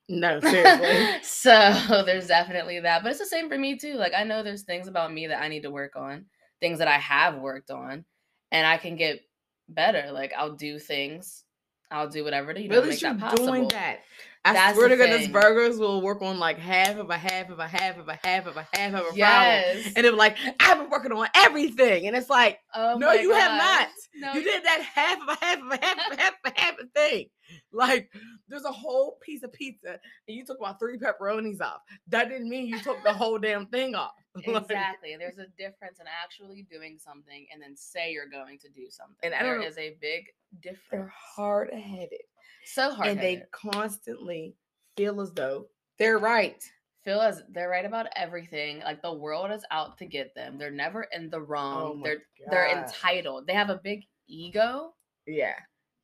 No, 0.08 0.40
seriously. 0.40 1.22
so 1.22 2.02
there's 2.04 2.28
definitely 2.28 2.80
that. 2.80 3.02
But 3.02 3.10
it's 3.10 3.20
the 3.20 3.26
same 3.26 3.48
for 3.48 3.58
me 3.58 3.76
too. 3.76 3.94
Like 3.94 4.12
I 4.16 4.24
know 4.24 4.42
there's 4.42 4.62
things 4.62 4.88
about 4.88 5.12
me 5.12 5.26
that 5.28 5.42
I 5.42 5.48
need 5.48 5.62
to 5.62 5.70
work 5.70 5.96
on, 5.96 6.26
things 6.60 6.78
that 6.78 6.88
I 6.88 6.98
have 6.98 7.38
worked 7.38 7.70
on, 7.70 8.04
and 8.50 8.66
I 8.66 8.76
can 8.76 8.96
get 8.96 9.20
better. 9.68 10.10
Like 10.12 10.32
I'll 10.36 10.54
do 10.54 10.78
things. 10.78 11.44
I'll 11.90 12.08
do 12.08 12.24
whatever 12.24 12.52
to 12.52 12.60
you 12.60 12.68
know, 12.68 12.76
really, 12.76 12.90
make 12.90 13.00
that 13.00 13.18
possible. 13.18 13.46
doing 13.46 13.68
that? 13.68 14.00
I 14.46 14.52
That's 14.52 14.76
swear 14.76 14.88
to 14.88 14.96
goodness, 14.96 15.22
thing. 15.22 15.32
Virgos 15.32 15.78
will 15.78 16.02
work 16.02 16.20
on 16.20 16.38
like 16.38 16.58
half 16.58 16.98
of 16.98 17.08
a 17.08 17.16
half 17.16 17.48
of 17.48 17.58
a 17.60 17.66
half 17.66 17.96
of 17.98 18.08
a 18.08 18.18
half 18.22 18.46
of 18.46 18.56
a 18.58 18.66
half 18.74 18.88
of 18.90 18.94
a 18.94 19.00
problem. 19.00 19.16
Yes. 19.16 19.92
And 19.96 20.04
they're 20.04 20.12
like, 20.12 20.36
I've 20.60 20.78
been 20.78 20.90
working 20.90 21.12
on 21.12 21.26
everything. 21.34 22.06
And 22.06 22.14
it's 22.14 22.28
like, 22.28 22.58
Oh 22.74 22.96
no, 22.98 23.12
you 23.12 23.32
have 23.32 23.56
not. 23.56 23.88
No, 24.16 24.32
You 24.34 24.44
did 24.44 24.62
that 24.64 24.82
half 24.82 25.22
of 25.22 25.28
a 25.28 25.44
half 25.44 25.58
of 25.60 25.70
a 25.72 25.84
half 25.84 25.96
of 26.12 26.18
a 26.18 26.20
half 26.20 26.34
of 26.44 26.52
a 26.52 26.60
half 26.60 26.78
of 26.78 26.90
thing. 26.92 27.26
Like, 27.72 28.10
there's 28.48 28.64
a 28.64 28.72
whole 28.72 29.18
piece 29.22 29.42
of 29.42 29.52
pizza 29.52 29.98
and 30.28 30.36
you 30.36 30.44
took 30.44 30.58
about 30.58 30.78
three 30.78 30.98
pepperonis 30.98 31.60
off. 31.62 31.80
That 32.08 32.28
didn't 32.28 32.48
mean 32.48 32.66
you 32.66 32.80
took 32.80 33.02
the 33.02 33.12
whole 33.12 33.38
damn 33.38 33.66
thing 33.66 33.94
off. 33.94 34.12
Exactly. 34.36 35.16
There's 35.18 35.38
a 35.38 35.46
difference 35.56 36.00
in 36.00 36.06
actually 36.22 36.66
doing 36.70 36.98
something 36.98 37.46
and 37.52 37.62
then 37.62 37.76
say 37.76 38.12
you're 38.12 38.28
going 38.28 38.58
to 38.58 38.68
do 38.68 38.86
something. 38.90 39.32
And 39.32 39.34
don't- 39.46 39.62
is 39.62 39.78
a 39.78 39.96
big 40.00 40.26
difference. 40.60 40.82
they're 40.90 41.12
hard 41.16 41.72
headed. 41.72 42.20
So 42.66 42.92
hard. 42.92 43.08
And 43.10 43.20
they 43.20 43.42
constantly 43.52 44.56
feel 44.96 45.20
as 45.20 45.32
though 45.32 45.66
they're 45.98 46.18
right. 46.18 46.62
feel 47.04 47.20
as 47.20 47.42
they're 47.50 47.68
right 47.68 47.84
about 47.84 48.06
everything. 48.16 48.80
Like 48.80 49.02
the 49.02 49.12
world 49.12 49.50
is 49.50 49.64
out 49.70 49.98
to 49.98 50.06
get 50.06 50.34
them. 50.34 50.58
They're 50.58 50.70
never 50.70 51.02
in 51.12 51.30
the 51.30 51.38
oh 51.38 51.40
wrong. 51.40 52.00
Oh 52.00 52.02
they're 52.04 52.22
they're 52.50 52.68
entitled. 52.78 53.46
They 53.46 53.54
have 53.54 53.70
a 53.70 53.80
big 53.82 54.02
ego, 54.28 54.94
Yeah. 55.26 55.54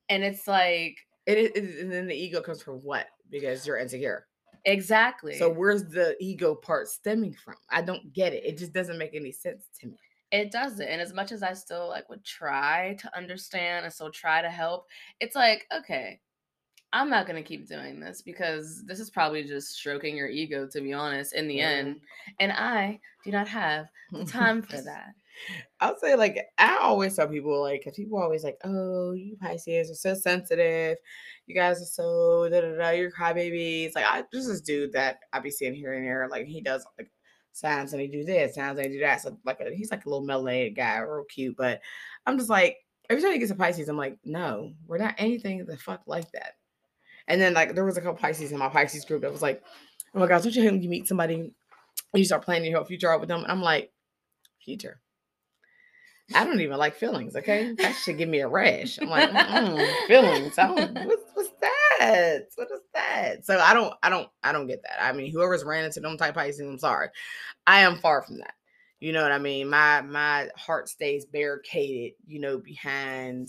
and 0.09 0.23
it's 0.23 0.47
like 0.47 0.97
It 1.27 1.39
is, 1.39 1.51
it 1.55 1.65
is- 1.65 1.81
and 1.81 1.91
then 1.93 2.07
the 2.07 2.15
ego 2.15 2.41
comes 2.43 2.63
from 2.63 2.77
what? 2.77 3.07
Because 3.31 3.67
you're 3.67 3.79
insecure. 3.79 4.27
exactly. 4.67 5.39
So 5.39 5.49
where's 5.51 5.85
the 5.85 6.17
ego 6.21 6.55
part 6.55 6.89
stemming 6.89 7.33
from? 7.35 7.55
I 7.71 7.81
don't 7.83 8.13
get 8.13 8.33
it. 8.35 8.45
It 8.45 8.59
just 8.59 8.73
doesn't 8.73 8.99
make 8.99 9.15
any 9.15 9.33
sense 9.33 9.69
to 9.81 9.87
me. 9.87 9.97
it 10.33 10.53
doesn't. 10.53 10.87
And 10.87 11.01
as 11.01 11.13
much 11.15 11.33
as 11.33 11.43
I 11.43 11.55
still 11.55 11.89
like 11.89 12.09
would 12.11 12.25
try 12.25 12.95
to 13.01 13.17
understand 13.17 13.85
and 13.85 13.93
still 13.95 14.11
try 14.13 14.43
to 14.43 14.51
help, 14.51 14.87
it's 15.19 15.35
like 15.35 15.67
okay. 15.77 16.21
I'm 16.93 17.09
not 17.09 17.27
gonna 17.27 17.43
keep 17.43 17.69
doing 17.69 18.01
this 18.01 18.21
because 18.23 18.85
this 18.87 18.99
is 19.01 19.11
probably 19.11 19.45
just 19.45 19.73
stroking 19.75 20.17
your 20.17 20.29
ego, 20.29 20.67
to 20.73 20.81
be 20.81 20.93
honest, 20.93 21.35
in 21.35 21.47
the 21.49 21.57
Yeah. 21.57 21.69
end. 21.71 21.97
Mm. 21.97 22.01
And 22.41 22.53
I 22.53 23.01
do 23.25 23.31
not 23.31 23.47
have 23.49 23.87
the 24.13 24.25
time 24.25 24.63
for 24.63 24.77
that. 24.83 25.15
I'll 25.81 25.97
say 25.99 26.17
like 26.17 26.39
I 26.59 26.77
always 26.79 27.17
tell 27.17 27.29
people 27.29 27.61
like 27.63 27.81
because 27.81 27.97
people 27.97 28.21
always 28.21 28.45
like, 28.45 28.59
oh, 28.65 29.13
you 29.13 29.37
Pisces 29.41 29.91
are 29.91 29.95
so 29.95 30.15
sensitive. 30.15 30.99
You 31.47 31.55
guys 31.55 31.81
are 31.81 31.87
so 31.87 32.49
da 32.51 32.61
da 32.61 32.77
da. 32.77 32.91
You're 32.91 33.13
crybabies. 33.13 33.95
Like 33.95 34.05
I 34.05 34.25
there's 34.33 34.49
this 34.49 34.61
dude 34.61 34.93
that 34.93 35.21
I 35.33 35.39
be 35.39 35.51
seeing 35.51 35.75
here 35.75 35.95
and 35.95 36.05
there. 36.05 36.29
Like 36.29 36.47
he 36.47 36.61
does 36.61 36.85
like 36.99 37.11
sounds 37.53 37.93
and 37.93 38.03
he 38.03 38.09
do 38.09 38.25
this, 38.25 38.55
sounds 38.57 38.79
and 38.79 38.89
he 38.89 38.95
do 38.95 39.01
that. 39.01 39.23
So 39.23 39.39
like 39.45 39.61
a, 39.61 39.75
he's 39.75 39.91
like 39.91 40.05
a 40.05 40.09
little 40.11 40.27
melanated 40.27 40.77
guy, 40.77 40.99
real 40.99 41.25
cute. 41.25 41.57
But 41.57 41.81
I'm 42.27 42.37
just 42.37 42.51
like 42.51 42.77
every 43.09 43.23
time 43.23 43.33
he 43.33 43.39
gets 43.39 43.51
a 43.53 43.55
Pisces, 43.55 43.89
I'm 43.89 43.97
like, 43.97 44.19
no, 44.25 44.73
we're 44.87 44.99
not 44.99 45.15
anything 45.19 45.65
the 45.65 45.77
fuck 45.77 46.03
like 46.07 46.31
that. 46.33 46.55
And 47.31 47.41
then 47.41 47.55
like 47.55 47.75
there 47.75 47.85
was 47.85 47.97
a 47.97 48.01
couple 48.01 48.21
Pisces 48.21 48.53
in 48.53 48.59
my 48.59 48.69
Pisces 48.69 49.05
group 49.05 49.23
that 49.23 49.33
was 49.33 49.41
like, 49.41 49.63
oh 50.15 50.19
my 50.19 50.27
gosh, 50.27 50.43
don't 50.43 50.55
you 50.55 50.63
hate 50.63 50.73
when 50.73 50.83
you 50.83 50.89
meet 50.89 51.09
somebody 51.09 51.53
you 52.15 52.25
start 52.25 52.45
planning 52.45 52.73
your 52.73 52.85
future 52.85 53.13
out 53.13 53.21
with 53.21 53.29
them? 53.29 53.43
And 53.43 53.53
I'm 53.53 53.63
like, 53.63 53.93
future. 54.65 55.01
I 56.35 56.45
don't 56.45 56.61
even 56.61 56.77
like 56.77 56.95
feelings. 56.95 57.35
Okay, 57.35 57.73
that 57.79 57.93
should 57.93 58.19
give 58.19 58.29
me 58.29 58.41
a 58.41 58.49
rash. 58.49 58.99
I'm 59.01 59.09
like 59.09 59.31
mm, 59.31 59.97
feelings. 60.07 60.57
I 60.59 60.67
don't. 60.69 61.07
What's, 61.07 61.23
what's 61.35 61.51
that? 61.61 62.41
What 62.55 62.69
is 62.71 62.81
that? 62.95 63.45
So 63.45 63.59
I 63.59 63.75
don't. 63.75 63.93
I 64.03 64.11
don't. 64.11 64.29
I 64.43 64.53
don't 64.53 64.69
get 64.69 64.83
that. 64.83 65.03
I 65.03 65.13
mean, 65.13 65.33
whoever's 65.33 65.65
ran 65.65 65.85
into 65.85 66.01
them 66.01 66.17
type 66.17 66.35
Pisces, 66.35 66.61
I'm 66.61 66.79
sorry. 66.79 67.09
I 67.67 67.81
am 67.81 67.97
far 67.97 68.23
from 68.23 68.39
that. 68.39 68.55
You 69.01 69.13
know 69.13 69.23
what 69.23 69.33
I 69.33 69.39
mean? 69.39 69.69
My 69.71 70.03
my 70.03 70.49
heart 70.57 70.89
stays 70.89 71.27
barricaded. 71.27 72.13
You 72.27 72.41
know, 72.41 72.59
behind 72.59 73.49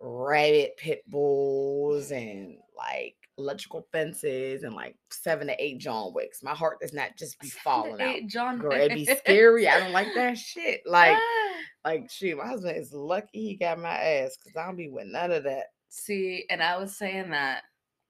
rabbit 0.00 0.76
pit 0.76 1.02
bulls 1.08 2.10
and 2.10 2.56
like 2.76 3.16
electrical 3.38 3.86
fences 3.92 4.62
and 4.62 4.74
like 4.74 4.96
seven 5.10 5.46
to 5.48 5.62
eight 5.62 5.78
John 5.78 6.12
Wicks. 6.14 6.42
My 6.42 6.54
heart 6.54 6.80
does 6.80 6.92
not 6.92 7.16
just 7.16 7.38
be 7.40 7.48
falling 7.48 8.00
out. 8.00 8.26
John 8.26 8.58
Girl, 8.58 8.72
it'd 8.72 8.94
be 8.94 9.04
scary. 9.04 9.68
I 9.68 9.80
don't 9.80 9.92
like 9.92 10.14
that 10.14 10.38
shit. 10.38 10.82
Like, 10.90 11.16
ah. 11.16 11.52
like 11.84 12.10
shoot, 12.10 12.38
my 12.38 12.46
husband 12.46 12.76
is 12.76 12.92
lucky 12.92 13.28
he 13.40 13.54
got 13.54 13.78
my 13.78 13.94
ass 13.94 14.36
because 14.36 14.56
I 14.56 14.66
don't 14.66 14.76
be 14.76 14.88
with 14.88 15.06
none 15.06 15.30
of 15.30 15.44
that. 15.44 15.66
See, 15.88 16.44
and 16.50 16.62
I 16.62 16.78
was 16.78 16.96
saying 16.96 17.30
that 17.30 17.62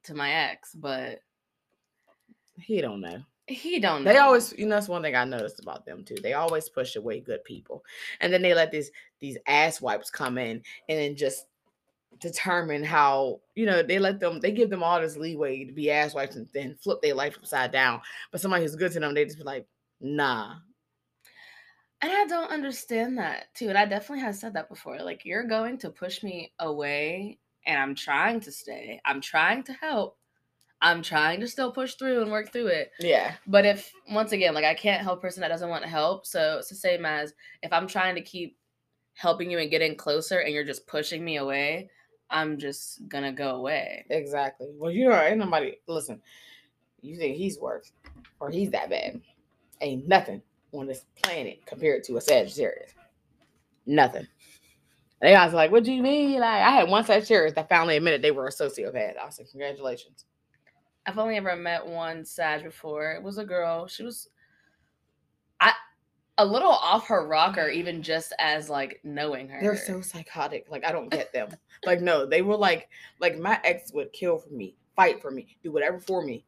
to 0.04 0.14
my 0.14 0.30
ex, 0.30 0.74
but 0.74 1.20
he 2.58 2.80
don't 2.80 3.00
know. 3.00 3.22
He 3.46 3.80
don't 3.80 4.04
know. 4.04 4.12
They 4.12 4.18
always, 4.18 4.54
you 4.56 4.66
know, 4.66 4.76
that's 4.76 4.88
one 4.88 5.02
thing 5.02 5.16
I 5.16 5.24
noticed 5.24 5.60
about 5.60 5.84
them 5.84 6.04
too. 6.04 6.16
They 6.22 6.34
always 6.34 6.68
push 6.68 6.94
away 6.96 7.20
good 7.20 7.42
people, 7.44 7.82
and 8.20 8.32
then 8.32 8.42
they 8.42 8.54
let 8.54 8.70
these 8.70 8.90
these 9.18 9.36
ass 9.46 9.80
wipes 9.80 10.10
come 10.10 10.38
in 10.38 10.62
and 10.88 10.98
then 10.98 11.16
just 11.16 11.46
determine 12.20 12.84
how 12.84 13.40
you 13.54 13.66
know 13.66 13.82
they 13.82 13.98
let 13.98 14.20
them 14.20 14.40
they 14.40 14.52
give 14.52 14.70
them 14.70 14.82
all 14.82 15.00
this 15.00 15.16
leeway 15.16 15.64
to 15.64 15.72
be 15.72 15.90
ass 15.90 16.14
wipes 16.14 16.36
and 16.36 16.48
then 16.52 16.74
flip 16.74 17.00
their 17.02 17.14
life 17.14 17.36
upside 17.36 17.72
down. 17.72 18.00
But 18.30 18.40
somebody 18.40 18.62
who's 18.62 18.76
good 18.76 18.92
to 18.92 19.00
them, 19.00 19.14
they 19.14 19.24
just 19.24 19.38
be 19.38 19.44
like, 19.44 19.66
nah. 20.00 20.54
And 22.02 22.10
I 22.10 22.24
don't 22.26 22.50
understand 22.50 23.18
that 23.18 23.54
too. 23.54 23.68
And 23.68 23.76
I 23.76 23.84
definitely 23.84 24.24
have 24.24 24.36
said 24.36 24.54
that 24.54 24.68
before. 24.68 24.98
Like 25.02 25.24
you're 25.24 25.44
going 25.44 25.76
to 25.78 25.90
push 25.90 26.22
me 26.22 26.52
away 26.58 27.38
and 27.66 27.78
I'm 27.78 27.94
trying 27.94 28.40
to 28.40 28.52
stay. 28.52 29.00
I'm 29.04 29.20
trying 29.20 29.62
to 29.64 29.72
help. 29.74 30.16
I'm 30.82 31.02
trying 31.02 31.40
to 31.40 31.48
still 31.48 31.72
push 31.72 31.94
through 31.94 32.22
and 32.22 32.30
work 32.30 32.52
through 32.52 32.68
it. 32.68 32.90
Yeah. 33.00 33.34
But 33.46 33.66
if 33.66 33.92
once 34.10 34.32
again, 34.32 34.54
like 34.54 34.64
I 34.64 34.74
can't 34.74 35.02
help 35.02 35.18
a 35.18 35.20
person 35.20 35.42
that 35.42 35.48
doesn't 35.48 35.68
want 35.68 35.82
to 35.82 35.90
help. 35.90 36.24
So 36.24 36.56
it's 36.58 36.70
the 36.70 36.74
same 36.74 37.04
as 37.04 37.34
if 37.62 37.70
I'm 37.70 37.86
trying 37.86 38.14
to 38.14 38.22
keep 38.22 38.56
helping 39.14 39.50
you 39.50 39.58
and 39.58 39.70
getting 39.70 39.94
closer 39.94 40.38
and 40.38 40.54
you're 40.54 40.64
just 40.64 40.86
pushing 40.86 41.22
me 41.22 41.36
away, 41.36 41.90
I'm 42.30 42.58
just 42.58 43.06
gonna 43.08 43.32
go 43.32 43.56
away. 43.56 44.04
Exactly. 44.10 44.68
Well, 44.72 44.90
you 44.90 45.08
know, 45.08 45.20
ain't 45.20 45.38
nobody 45.38 45.76
listen. 45.86 46.20
You 47.02 47.16
think 47.16 47.36
he's 47.36 47.58
worse 47.58 47.92
or 48.38 48.50
he's 48.50 48.70
that 48.70 48.90
bad? 48.90 49.20
Ain't 49.80 50.06
nothing 50.06 50.42
on 50.72 50.86
this 50.86 51.04
planet 51.22 51.64
compared 51.66 52.04
to 52.04 52.16
a 52.16 52.20
Sagittarius. 52.20 52.92
Nothing. 53.86 54.26
They 55.20 55.32
guys 55.32 55.52
like, 55.52 55.70
what 55.70 55.84
do 55.84 55.92
you 55.92 56.02
mean? 56.02 56.40
Like, 56.40 56.62
I 56.62 56.70
had 56.70 56.88
one 56.88 57.04
Sagittarius 57.04 57.54
that 57.54 57.68
finally 57.68 57.96
admitted 57.96 58.22
they 58.22 58.30
were 58.30 58.46
a 58.46 58.50
sociopath. 58.50 59.14
I 59.22 59.28
said, 59.30 59.48
congratulations. 59.50 60.24
I've 61.06 61.18
only 61.18 61.36
ever 61.36 61.56
met 61.56 61.86
one 61.86 62.24
Sag 62.24 62.64
before. 62.64 63.12
It 63.12 63.22
was 63.22 63.38
a 63.38 63.44
girl. 63.44 63.86
She 63.86 64.02
was, 64.02 64.28
I 65.60 65.72
a 66.40 66.44
little 66.44 66.70
off 66.70 67.06
her 67.08 67.26
rocker, 67.26 67.68
even 67.68 68.02
just 68.02 68.32
as 68.38 68.70
like 68.70 69.00
knowing 69.04 69.48
her. 69.48 69.60
They're 69.60 69.76
so 69.76 70.00
psychotic. 70.00 70.66
Like 70.70 70.84
I 70.84 70.92
don't 70.92 71.10
get 71.10 71.32
them. 71.32 71.50
like 71.84 72.00
no, 72.00 72.26
they 72.26 72.42
were 72.42 72.56
like 72.56 72.88
like 73.20 73.38
my 73.38 73.60
ex 73.62 73.92
would 73.92 74.12
kill 74.12 74.38
for 74.38 74.50
me, 74.50 74.76
fight 74.96 75.20
for 75.20 75.30
me, 75.30 75.58
do 75.62 75.70
whatever 75.70 75.98
for 76.00 76.24
me, 76.24 76.44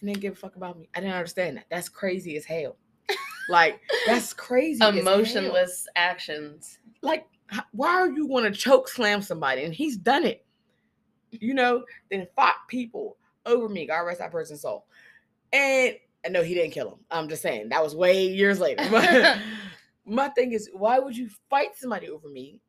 and 0.00 0.08
then 0.08 0.16
give 0.16 0.34
a 0.34 0.36
fuck 0.36 0.56
about 0.56 0.78
me. 0.78 0.88
I 0.94 1.00
didn't 1.00 1.14
understand 1.14 1.56
that. 1.56 1.66
That's 1.70 1.88
crazy 1.88 2.36
as 2.36 2.44
hell. 2.44 2.76
Like 3.48 3.80
that's 4.06 4.32
crazy. 4.32 4.84
Emotionless 4.84 5.88
actions. 5.96 6.78
Like 7.02 7.26
why 7.72 7.88
are 7.88 8.10
you 8.10 8.28
going 8.28 8.44
to 8.44 8.50
choke 8.50 8.88
slam 8.88 9.22
somebody? 9.22 9.64
And 9.64 9.74
he's 9.74 9.96
done 9.96 10.24
it. 10.24 10.44
You 11.30 11.54
know, 11.54 11.84
then 12.10 12.28
fought 12.36 12.56
people 12.68 13.16
over 13.44 13.68
me. 13.68 13.86
God 13.86 14.00
rest 14.00 14.20
that 14.20 14.30
person's 14.30 14.62
soul. 14.62 14.86
And 15.52 15.88
and 15.90 15.96
no, 16.30 16.42
he 16.42 16.54
didn't 16.54 16.72
kill 16.72 16.88
him. 16.88 16.98
I'm 17.10 17.28
just 17.28 17.42
saying 17.42 17.70
that 17.70 17.82
was 17.82 17.96
way 17.96 18.26
years 18.26 18.60
later. 18.60 18.82
My 20.04 20.28
thing 20.28 20.52
is, 20.52 20.68
why 20.72 20.98
would 20.98 21.16
you 21.16 21.28
fight 21.48 21.76
somebody 21.76 22.08
over 22.08 22.28
me 22.28 22.60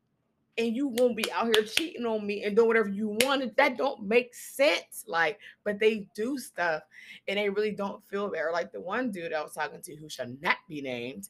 and 0.56 0.74
you 0.74 0.88
won't 0.88 1.16
be 1.16 1.30
out 1.32 1.46
here 1.46 1.64
cheating 1.64 2.06
on 2.06 2.24
me 2.24 2.44
and 2.44 2.54
doing 2.54 2.68
whatever 2.68 2.88
you 2.88 3.16
wanted? 3.22 3.56
That 3.56 3.76
don't 3.76 4.02
make 4.02 4.34
sense. 4.34 5.04
Like, 5.06 5.38
but 5.64 5.78
they 5.78 6.06
do 6.14 6.38
stuff 6.38 6.82
and 7.28 7.38
they 7.38 7.48
really 7.48 7.72
don't 7.72 8.04
feel 8.08 8.30
there. 8.30 8.50
Like 8.52 8.72
the 8.72 8.80
one 8.80 9.10
dude 9.10 9.32
I 9.32 9.42
was 9.42 9.54
talking 9.54 9.82
to 9.82 9.96
who 9.96 10.08
shall 10.08 10.32
not 10.40 10.56
be 10.68 10.80
named, 10.80 11.28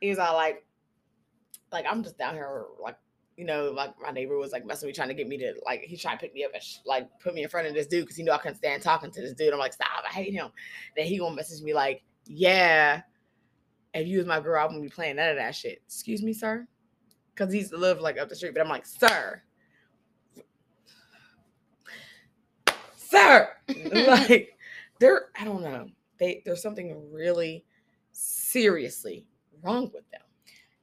he's 0.00 0.18
all 0.18 0.34
like, 0.34 0.64
like 1.72 1.84
I'm 1.88 2.02
just 2.02 2.18
down 2.18 2.34
here 2.34 2.64
like 2.82 2.96
you 3.38 3.44
know, 3.44 3.70
like 3.70 3.94
my 4.02 4.10
neighbor 4.10 4.36
was 4.36 4.50
like 4.50 4.66
messing 4.66 4.88
with 4.88 4.94
me, 4.94 4.96
trying 4.96 5.08
to 5.08 5.14
get 5.14 5.28
me 5.28 5.38
to 5.38 5.54
like 5.64 5.82
he's 5.82 6.02
trying 6.02 6.18
to 6.18 6.20
pick 6.20 6.34
me 6.34 6.44
up 6.44 6.50
and 6.52 6.62
sh- 6.62 6.78
like 6.84 7.08
put 7.20 7.34
me 7.34 7.44
in 7.44 7.48
front 7.48 7.68
of 7.68 7.72
this 7.72 7.86
dude 7.86 8.02
because 8.02 8.16
he 8.16 8.24
knew 8.24 8.32
I 8.32 8.38
couldn't 8.38 8.56
stand 8.56 8.82
talking 8.82 9.12
to 9.12 9.20
this 9.20 9.32
dude. 9.32 9.52
I'm 9.52 9.60
like, 9.60 9.72
stop, 9.72 10.02
I 10.04 10.12
hate 10.12 10.34
him. 10.34 10.48
Then 10.96 11.06
he 11.06 11.18
gonna 11.18 11.36
message 11.36 11.62
me 11.62 11.72
like, 11.72 12.02
yeah, 12.26 13.02
if 13.94 14.08
you 14.08 14.18
was 14.18 14.26
my 14.26 14.40
girl, 14.40 14.60
I 14.60 14.64
wouldn't 14.64 14.82
be 14.82 14.88
playing 14.88 15.16
none 15.16 15.30
of 15.30 15.36
that 15.36 15.54
shit. 15.54 15.80
Excuse 15.86 16.20
me, 16.20 16.32
sir, 16.32 16.66
because 17.32 17.52
he 17.52 17.60
used 17.60 17.70
to 17.70 17.78
live 17.78 18.00
like 18.00 18.18
up 18.18 18.28
the 18.28 18.34
street. 18.34 18.54
But 18.54 18.62
I'm 18.62 18.68
like, 18.68 18.84
sir, 18.84 19.40
sir, 22.96 23.50
like 23.92 24.58
there, 24.98 25.26
I 25.38 25.44
don't 25.44 25.62
know. 25.62 25.86
They 26.18 26.42
there's 26.44 26.60
something 26.60 27.08
really 27.12 27.64
seriously 28.10 29.26
wrong 29.62 29.92
with 29.94 30.10
them. 30.10 30.22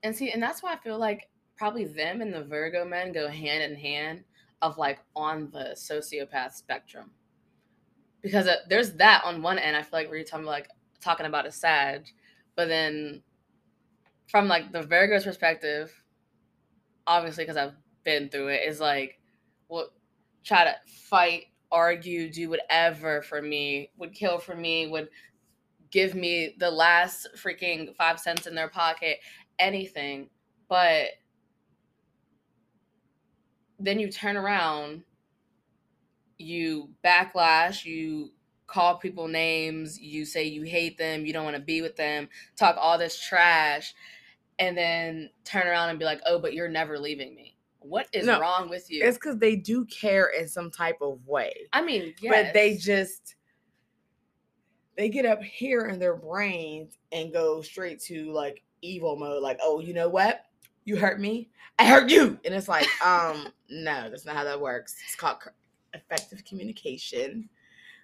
And 0.04 0.16
see, 0.16 0.32
and 0.32 0.42
that's 0.42 0.64
why 0.64 0.72
I 0.72 0.78
feel 0.78 0.98
like 0.98 1.28
probably 1.58 1.86
them 1.86 2.22
and 2.22 2.34
the 2.34 2.44
Virgo 2.44 2.86
men 2.86 3.12
go 3.12 3.28
hand 3.28 3.64
in 3.64 3.76
hand 3.78 4.24
of 4.62 4.78
like 4.78 5.00
on 5.16 5.50
the 5.52 5.76
sociopath 5.76 6.54
spectrum. 6.54 7.12
Because 8.22 8.48
uh, 8.48 8.58
there's 8.70 8.94
that 8.94 9.22
on 9.24 9.42
one 9.42 9.60
end, 9.60 9.76
I 9.76 9.82
feel 9.82 10.00
like 10.00 10.10
we're 10.10 10.24
talking 10.24 10.46
like 10.46 10.68
talking 11.02 11.26
about 11.26 11.46
a 11.46 11.52
Sag, 11.52 12.08
but 12.56 12.68
then 12.68 13.22
from 14.28 14.48
like 14.48 14.72
the 14.72 14.82
Virgo's 14.82 15.24
perspective, 15.24 15.94
obviously 17.06 17.44
because 17.44 17.58
I've 17.58 17.76
been 18.04 18.30
through 18.30 18.48
it, 18.48 18.62
is 18.68 18.80
like, 18.80 19.20
well, 19.70 19.90
try 20.44 20.64
to 20.64 20.76
fight, 20.88 21.46
argue, 21.72 22.32
do 22.32 22.50
whatever 22.50 23.22
for 23.22 23.42
me, 23.42 23.92
would 23.98 24.14
kill 24.14 24.40
for 24.40 24.56
me, 24.56 24.88
would 24.88 25.10
give 25.92 26.16
me 26.16 26.56
the 26.58 26.70
last 26.70 27.28
freaking 27.36 27.96
five 27.96 28.20
cents 28.20 28.48
in 28.48 28.56
their 28.56 28.70
pocket, 28.70 29.20
anything. 29.60 30.30
But 30.68 31.10
then 33.80 34.00
you 34.00 34.12
turn 34.12 34.38
around, 34.38 35.04
you 36.38 36.90
backlash, 37.04 37.86
you 37.86 38.32
call 38.68 38.98
people 38.98 39.28
names, 39.28 40.00
you 40.00 40.26
say 40.26 40.44
you 40.44 40.64
hate 40.64 40.98
them, 40.98 41.26
you 41.26 41.34
don't 41.34 41.44
want 41.44 41.56
to 41.56 41.62
be 41.62 41.82
with 41.82 41.96
them, 41.96 42.28
talk 42.58 42.76
all 42.80 42.98
this 42.98 43.20
trash, 43.20 43.94
and 44.60 44.78
then 44.78 45.30
turn 45.44 45.68
around 45.68 45.90
and 45.90 46.00
be 46.00 46.06
like, 46.06 46.22
oh, 46.26 46.40
but 46.40 46.54
you're 46.54 46.70
never 46.70 46.98
leaving 46.98 47.36
me. 47.36 47.56
What 47.80 48.08
is 48.14 48.26
no, 48.26 48.40
wrong 48.40 48.70
with 48.70 48.90
you? 48.90 49.04
It's 49.06 49.18
because 49.18 49.38
they 49.38 49.56
do 49.56 49.86
care 49.86 50.32
in 50.38 50.48
some 50.48 50.72
type 50.72 50.98
of 51.02 51.26
way. 51.28 51.54
I 51.72 51.84
mean, 51.84 52.16
yes. 52.20 52.34
but 52.46 52.54
they 52.54 52.78
just 52.78 53.36
they 54.98 55.10
get 55.10 55.26
up 55.26 55.44
here 55.44 55.86
in 55.88 56.00
their 56.00 56.16
brains 56.16 56.98
and 57.12 57.32
go 57.32 57.62
straight 57.62 58.02
to 58.04 58.32
like 58.32 58.64
evil 58.82 59.18
mode. 59.18 59.44
Like, 59.44 59.60
oh, 59.62 59.82
you 59.82 59.94
know 59.94 60.10
what? 60.10 60.45
You 60.86 60.98
hurt 60.98 61.20
me, 61.20 61.50
I 61.78 61.86
hurt 61.86 62.10
you. 62.10 62.40
And 62.46 62.54
it's 62.54 62.68
like, 62.68 62.88
um, 63.06 63.48
no, 63.70 64.10
that's 64.10 64.26
not 64.26 64.36
how 64.36 64.44
that 64.44 64.62
works. 64.62 64.96
It's 65.06 65.16
called 65.16 65.38
effective 65.94 66.46
communication. 66.46 67.50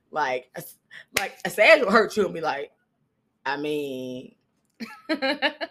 Like, 0.09 0.49
a, 0.55 0.63
like 1.17 1.37
a 1.45 1.49
Sag 1.49 1.81
will 1.81 1.91
hurt 1.91 2.17
you 2.17 2.25
and 2.25 2.33
be 2.33 2.41
like, 2.41 2.71
I 3.45 3.57
mean, 3.57 4.35
it 5.09 5.69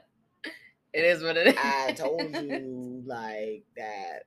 is 0.92 1.22
what 1.22 1.36
it 1.36 1.48
is. 1.48 1.54
I 1.58 1.92
told 1.92 2.34
you 2.36 3.02
like 3.06 3.64
that. 3.76 4.24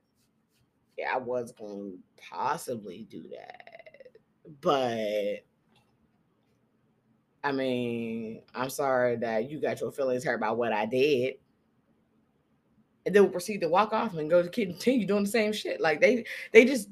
Yeah, 0.96 1.14
I 1.14 1.18
was 1.18 1.50
going 1.50 1.98
to 2.16 2.22
possibly 2.30 3.04
do 3.10 3.24
that, 3.30 4.10
but 4.60 5.44
I 7.42 7.50
mean, 7.52 8.42
I'm 8.54 8.70
sorry 8.70 9.16
that 9.16 9.50
you 9.50 9.60
got 9.60 9.80
your 9.80 9.90
feelings 9.90 10.22
hurt 10.22 10.40
by 10.40 10.52
what 10.52 10.72
I 10.72 10.86
did. 10.86 11.34
And 13.06 13.14
then 13.14 13.24
will 13.24 13.30
proceed 13.30 13.60
to 13.60 13.68
walk 13.68 13.92
off 13.92 14.14
and 14.14 14.30
go 14.30 14.42
to 14.42 14.48
continue 14.50 15.06
doing 15.06 15.24
the 15.24 15.30
same 15.30 15.52
shit. 15.52 15.80
Like 15.80 16.00
they 16.00 16.24
they 16.52 16.64
just 16.64 16.88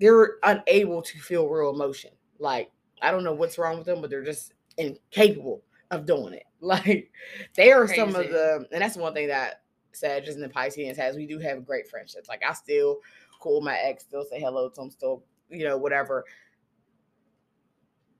they're 0.00 0.36
unable 0.42 1.02
to 1.02 1.18
feel 1.18 1.48
real 1.48 1.70
emotion. 1.70 2.10
Like 2.38 2.70
I 3.02 3.10
don't 3.10 3.24
know 3.24 3.34
what's 3.34 3.58
wrong 3.58 3.76
with 3.76 3.86
them, 3.86 4.00
but 4.00 4.10
they're 4.10 4.24
just 4.24 4.54
incapable 4.76 5.62
of 5.90 6.06
doing 6.06 6.34
it. 6.34 6.44
Like 6.64 7.12
they 7.56 7.72
are 7.72 7.86
some 7.86 8.08
of 8.08 8.14
Crazy. 8.14 8.32
the, 8.32 8.66
and 8.72 8.80
that's 8.80 8.96
one 8.96 9.12
thing 9.12 9.28
that 9.28 9.64
Sagittarius 9.92 10.36
and 10.36 10.44
the 10.44 10.48
Pisceans 10.48 10.96
has. 10.96 11.14
We 11.14 11.26
do 11.26 11.38
have 11.38 11.66
great 11.66 11.90
friendships. 11.90 12.26
Like 12.26 12.42
I 12.42 12.54
still 12.54 13.00
call 13.38 13.60
my 13.60 13.76
ex, 13.76 14.04
still 14.04 14.24
say 14.24 14.40
hello 14.40 14.70
to 14.70 14.80
him, 14.80 14.90
still 14.90 15.24
you 15.50 15.64
know 15.64 15.76
whatever. 15.76 16.24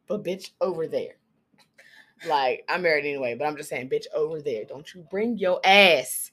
But 0.07 0.25
bitch, 0.25 0.51
over 0.61 0.87
there. 0.87 1.15
Like 2.27 2.67
I'm 2.69 2.83
married 2.83 3.07
anyway, 3.07 3.35
but 3.35 3.47
I'm 3.47 3.57
just 3.57 3.71
saying, 3.71 3.89
bitch, 3.89 4.05
over 4.15 4.43
there. 4.43 4.67
Don't 4.67 4.93
you 4.93 5.07
bring 5.11 5.39
your 5.39 5.59
ass 5.65 6.31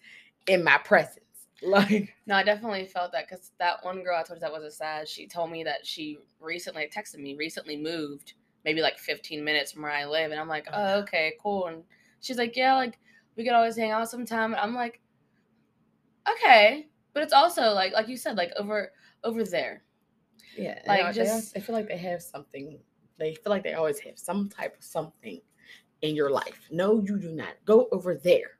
in 0.48 0.64
my 0.64 0.78
presence. 0.78 1.18
Like 1.64 2.16
No, 2.26 2.34
I 2.36 2.42
definitely 2.44 2.88
felt 2.88 3.12
that 3.12 3.28
because 3.30 3.52
that 3.60 3.86
one 3.86 4.02
girl 4.02 4.18
I 4.20 4.24
told 4.24 4.38
you 4.38 4.42
that 4.42 4.52
was 4.52 4.64
a 4.64 4.72
Sag. 4.72 5.08
She 5.08 5.28
told 5.28 5.52
me 5.52 5.64
that 5.64 5.86
she 5.86 6.18
recently 6.40 6.90
texted 6.92 7.20
me, 7.20 7.36
recently 7.36 7.78
moved, 7.78 8.34
maybe 8.66 8.82
like 8.82 8.98
15 8.98 9.44
minutes 9.44 9.72
from 9.72 9.84
where 9.84 9.92
I 9.92 10.06
live, 10.06 10.32
and 10.32 10.40
I'm 10.40 10.48
like, 10.48 10.68
oh, 10.74 11.00
okay, 11.02 11.34
cool. 11.40 11.68
And 11.68 11.84
she's 12.20 12.40
like, 12.40 12.58
yeah, 12.58 12.74
like 12.76 12.98
we 13.36 13.44
could 13.44 13.54
always 13.54 13.78
hang 13.78 13.92
out 13.92 14.10
sometime. 14.10 14.54
And 14.54 14.60
I'm 14.60 14.74
like, 14.74 15.02
okay, 16.28 16.88
but 17.14 17.22
it's 17.24 17.34
also 17.34 17.74
like, 17.74 17.94
like 17.94 18.08
you 18.08 18.18
said, 18.18 18.38
like 18.38 18.52
over 18.58 18.92
over 19.24 19.44
there. 19.44 19.84
Yeah, 20.58 20.80
Like, 20.88 21.14
just- 21.14 21.56
I 21.56 21.60
feel 21.60 21.76
like 21.76 21.88
they 21.88 21.98
have 21.98 22.22
something. 22.24 22.80
They 23.20 23.36
feel 23.36 23.52
like 23.52 23.64
they 23.64 23.74
always 23.74 24.00
have 24.00 24.18
some 24.18 24.50
type 24.50 24.76
of 24.78 24.84
something 24.84 25.40
in 26.02 26.16
your 26.16 26.32
life. 26.32 26.60
No, 26.72 27.00
you 27.02 27.20
do 27.20 27.32
not. 27.34 27.54
Go 27.66 27.88
over 27.92 28.16
there. 28.16 28.58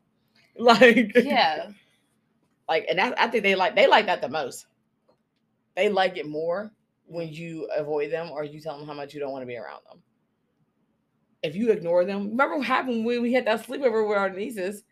Like 0.66 1.14
Yeah, 1.16 1.70
like, 2.70 2.86
and 2.88 3.00
that, 3.00 3.20
I 3.20 3.28
think 3.28 3.44
they 3.44 3.56
like 3.56 3.76
they 3.76 3.88
like 3.88 4.06
that 4.06 4.22
the 4.22 4.30
most. 4.30 4.68
They 5.76 5.90
like 5.90 6.18
it 6.18 6.28
more 6.28 6.72
when 7.06 7.30
you 7.34 7.68
avoid 7.76 8.12
them 8.12 8.30
or 8.32 8.44
you 8.44 8.62
tell 8.62 8.78
them 8.78 8.86
how 8.86 8.94
much 8.94 9.14
you 9.14 9.20
don't 9.20 9.32
want 9.32 9.42
to 9.42 9.48
be 9.48 9.58
around 9.58 9.82
them. 9.90 10.02
If 11.42 11.56
you 11.56 11.72
ignore 11.72 12.06
them, 12.06 12.30
remember 12.30 12.58
what 12.58 12.68
happened 12.68 13.06
when 13.06 13.22
we 13.22 13.34
had 13.34 13.46
that 13.46 13.66
sleepover 13.66 14.08
with 14.08 14.18
our 14.18 14.30
nieces? 14.30 14.84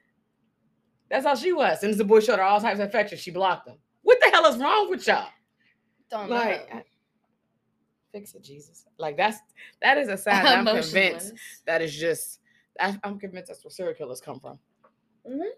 That's 1.11 1.25
how 1.25 1.35
she 1.35 1.53
was. 1.53 1.81
Since 1.81 1.97
the 1.97 2.03
boy 2.03 2.21
showed 2.21 2.39
her 2.39 2.43
all 2.43 2.59
types 2.59 2.79
of 2.79 2.87
affection, 2.89 3.17
she 3.17 3.31
blocked 3.31 3.67
them. 3.67 3.77
What 4.01 4.17
the 4.21 4.31
hell 4.31 4.47
is 4.47 4.57
wrong 4.57 4.89
with 4.89 5.05
y'all? 5.05 5.27
don't 6.09 6.29
like 6.29 6.69
know. 6.69 6.79
I- 6.79 6.83
fix 8.11 8.33
it 8.33 8.43
jesus 8.43 8.85
like 8.97 9.15
that's 9.15 9.37
that 9.83 9.97
is 9.99 10.07
a 10.07 10.17
sign 10.17 10.43
i'm 10.47 10.65
convinced 10.81 11.33
that 11.67 11.79
is 11.81 11.95
just 11.95 12.39
I, 12.79 12.97
i'm 13.03 13.19
convinced 13.19 13.49
that's 13.49 13.63
where 13.63 13.69
serial 13.71 13.93
killers 13.93 14.19
come 14.19 14.39
from 14.39 14.57
Mhm. 15.29 15.49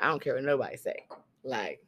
i 0.00 0.08
don't 0.08 0.20
care 0.20 0.34
what 0.34 0.44
nobody 0.44 0.76
say 0.76 1.06
like 1.44 1.80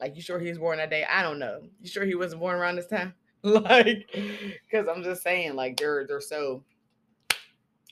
like 0.00 0.14
you 0.14 0.22
sure 0.22 0.38
he 0.38 0.48
was 0.48 0.58
born 0.58 0.78
that 0.78 0.90
day 0.90 1.04
i 1.04 1.22
don't 1.22 1.38
know 1.38 1.62
you 1.80 1.88
sure 1.88 2.04
he 2.04 2.14
wasn't 2.14 2.40
born 2.40 2.56
around 2.56 2.76
this 2.76 2.86
time 2.86 3.14
like 3.42 4.06
because 4.70 4.86
i'm 4.88 5.02
just 5.02 5.22
saying 5.22 5.54
like 5.54 5.76
they're 5.76 6.06
they're 6.06 6.20
so 6.20 6.62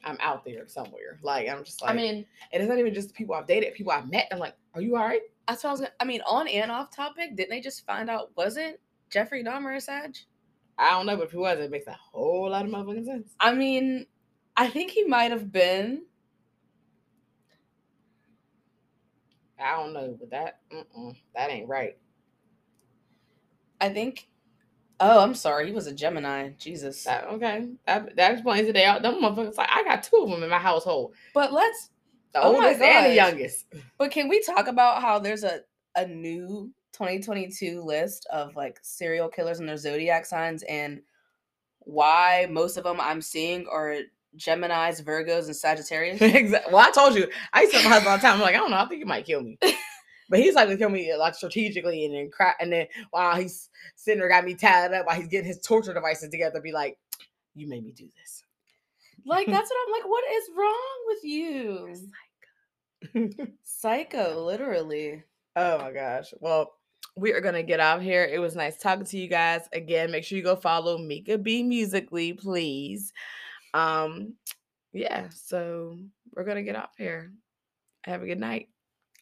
i'm 0.04 0.18
out 0.20 0.44
there 0.44 0.66
somewhere 0.66 1.18
like 1.22 1.48
i'm 1.48 1.64
just 1.64 1.82
like 1.82 1.90
I 1.90 1.94
mean, 1.94 2.26
and 2.52 2.62
it's 2.62 2.68
not 2.68 2.78
even 2.78 2.94
just 2.94 3.14
people 3.14 3.34
i've 3.34 3.46
dated 3.46 3.74
people 3.74 3.92
i've 3.92 4.10
met 4.10 4.28
i'm 4.32 4.38
like 4.38 4.54
are 4.74 4.80
you 4.80 4.96
all 4.96 5.04
right 5.04 5.22
that's 5.48 5.64
what 5.64 5.70
I 5.70 5.72
was. 5.72 5.80
Gonna, 5.80 5.92
I 5.98 6.04
mean, 6.04 6.20
on 6.28 6.46
and 6.46 6.70
off 6.70 6.94
topic, 6.94 7.34
didn't 7.34 7.50
they 7.50 7.60
just 7.60 7.84
find 7.84 8.08
out 8.08 8.30
wasn't 8.36 8.76
Jeffrey 9.10 9.42
Dahmer 9.42 9.76
a 9.76 9.80
Sag? 9.80 10.16
i 10.78 10.90
don't 10.90 11.06
know 11.06 11.16
but 11.16 11.24
if 11.24 11.32
he 11.32 11.36
was 11.38 11.58
it 11.58 11.70
makes 11.72 11.88
a 11.88 11.92
whole 11.92 12.48
lot 12.50 12.64
of 12.64 12.70
motherfucking 12.70 13.04
sense 13.04 13.34
I 13.40 13.52
mean, 13.52 14.06
I 14.56 14.68
think 14.68 14.92
he 14.92 15.04
might 15.04 15.30
have 15.32 15.50
been. 15.50 16.04
I 19.60 19.76
don't 19.76 19.92
know 19.92 20.16
but 20.18 20.30
that 20.30 20.60
that 21.34 21.50
ain't 21.50 21.68
right 21.68 21.96
I 23.80 23.88
think. 23.88 24.28
Oh, 25.00 25.20
I'm 25.20 25.34
sorry. 25.34 25.66
He 25.66 25.72
was 25.72 25.86
a 25.86 25.94
Gemini. 25.94 26.50
Jesus. 26.58 27.04
That, 27.04 27.24
okay, 27.28 27.68
that, 27.86 28.14
that 28.16 28.32
explains 28.32 28.68
it. 28.68 28.74
They 28.74 28.84
all 28.84 29.00
them 29.00 29.22
motherfuckers 29.22 29.56
like 29.56 29.70
I 29.72 29.82
got 29.82 30.02
two 30.02 30.16
of 30.16 30.30
them 30.30 30.42
in 30.42 30.50
my 30.50 30.58
household, 30.58 31.14
But 31.32 31.52
let's. 31.52 31.90
the 32.34 32.42
Oh 32.42 32.54
oldest 32.54 32.82
and 32.82 33.10
the 33.10 33.14
youngest. 33.14 33.66
But 33.98 34.10
can 34.10 34.28
we 34.28 34.42
talk 34.42 34.68
about 34.68 35.00
how 35.00 35.18
there's 35.18 35.44
a 35.44 35.60
a 35.96 36.06
new 36.06 36.70
2022 36.92 37.82
list 37.82 38.26
of 38.30 38.54
like 38.56 38.78
serial 38.82 39.28
killers 39.28 39.60
and 39.60 39.68
their 39.68 39.76
zodiac 39.76 40.26
signs 40.26 40.62
and 40.64 41.00
why 41.80 42.46
most 42.50 42.76
of 42.76 42.84
them 42.84 43.00
I'm 43.00 43.22
seeing 43.22 43.66
are 43.66 43.96
Gemini's, 44.36 45.00
Virgos, 45.02 45.46
and 45.46 45.56
Sagittarius? 45.56 46.20
exactly. 46.20 46.72
Well, 46.72 46.86
I 46.86 46.90
told 46.90 47.14
you, 47.14 47.28
I 47.52 47.62
used 47.62 47.72
to 47.74 47.80
tell 47.80 47.90
my 47.90 47.94
husband 47.96 48.10
all 48.10 48.16
the 48.18 48.22
time. 48.22 48.34
I'm 48.34 48.40
like, 48.40 48.54
I 48.54 48.58
don't 48.58 48.70
know, 48.70 48.78
I 48.78 48.86
think 48.86 49.00
you 49.00 49.06
might 49.06 49.26
kill 49.26 49.42
me. 49.42 49.58
But 50.30 50.38
he's 50.38 50.54
like 50.54 50.68
to 50.68 50.76
kill 50.76 50.90
me 50.90 51.12
like 51.16 51.34
strategically 51.34 52.04
and 52.04 52.14
then 52.14 52.30
crack 52.30 52.56
and 52.60 52.72
then 52.72 52.86
while 53.10 53.34
he's 53.34 53.68
sitting 53.96 54.20
there 54.20 54.28
got 54.28 54.44
me 54.44 54.54
tied 54.54 54.94
up 54.94 55.04
while 55.04 55.16
he's 55.16 55.26
getting 55.26 55.48
his 55.48 55.60
torture 55.60 55.92
devices 55.92 56.28
together, 56.28 56.60
be 56.60 56.70
like, 56.70 56.96
You 57.56 57.68
made 57.68 57.82
me 57.84 57.90
do 57.90 58.08
this. 58.16 58.44
like 59.26 59.46
that's 59.48 59.68
what 59.68 59.78
I'm 59.86 59.92
like. 59.92 60.04
What 60.08 60.24
is 60.32 60.50
wrong 60.56 60.98
with 61.08 61.24
you? 61.24 61.96
Psycho, 63.64 64.44
literally. 64.44 65.24
Oh 65.56 65.78
my 65.78 65.90
gosh. 65.90 66.32
Well, 66.38 66.74
we 67.16 67.32
are 67.32 67.40
gonna 67.40 67.64
get 67.64 67.80
out 67.80 67.98
of 67.98 68.04
here. 68.04 68.24
It 68.24 68.38
was 68.38 68.54
nice 68.54 68.78
talking 68.78 69.06
to 69.06 69.18
you 69.18 69.26
guys 69.26 69.62
again. 69.72 70.12
Make 70.12 70.22
sure 70.22 70.38
you 70.38 70.44
go 70.44 70.54
follow 70.54 70.96
Meeka 70.96 71.42
B 71.42 71.64
Musically, 71.64 72.34
please. 72.34 73.12
Um, 73.74 74.34
yeah, 74.92 75.28
so 75.30 75.98
we're 76.34 76.44
gonna 76.44 76.62
get 76.62 76.76
off 76.76 76.96
here. 76.96 77.32
Have 78.04 78.22
a 78.22 78.26
good 78.26 78.40
night. 78.40 78.68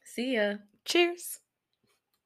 See 0.04 0.34
ya. 0.34 0.54
Cheers. 0.84 1.40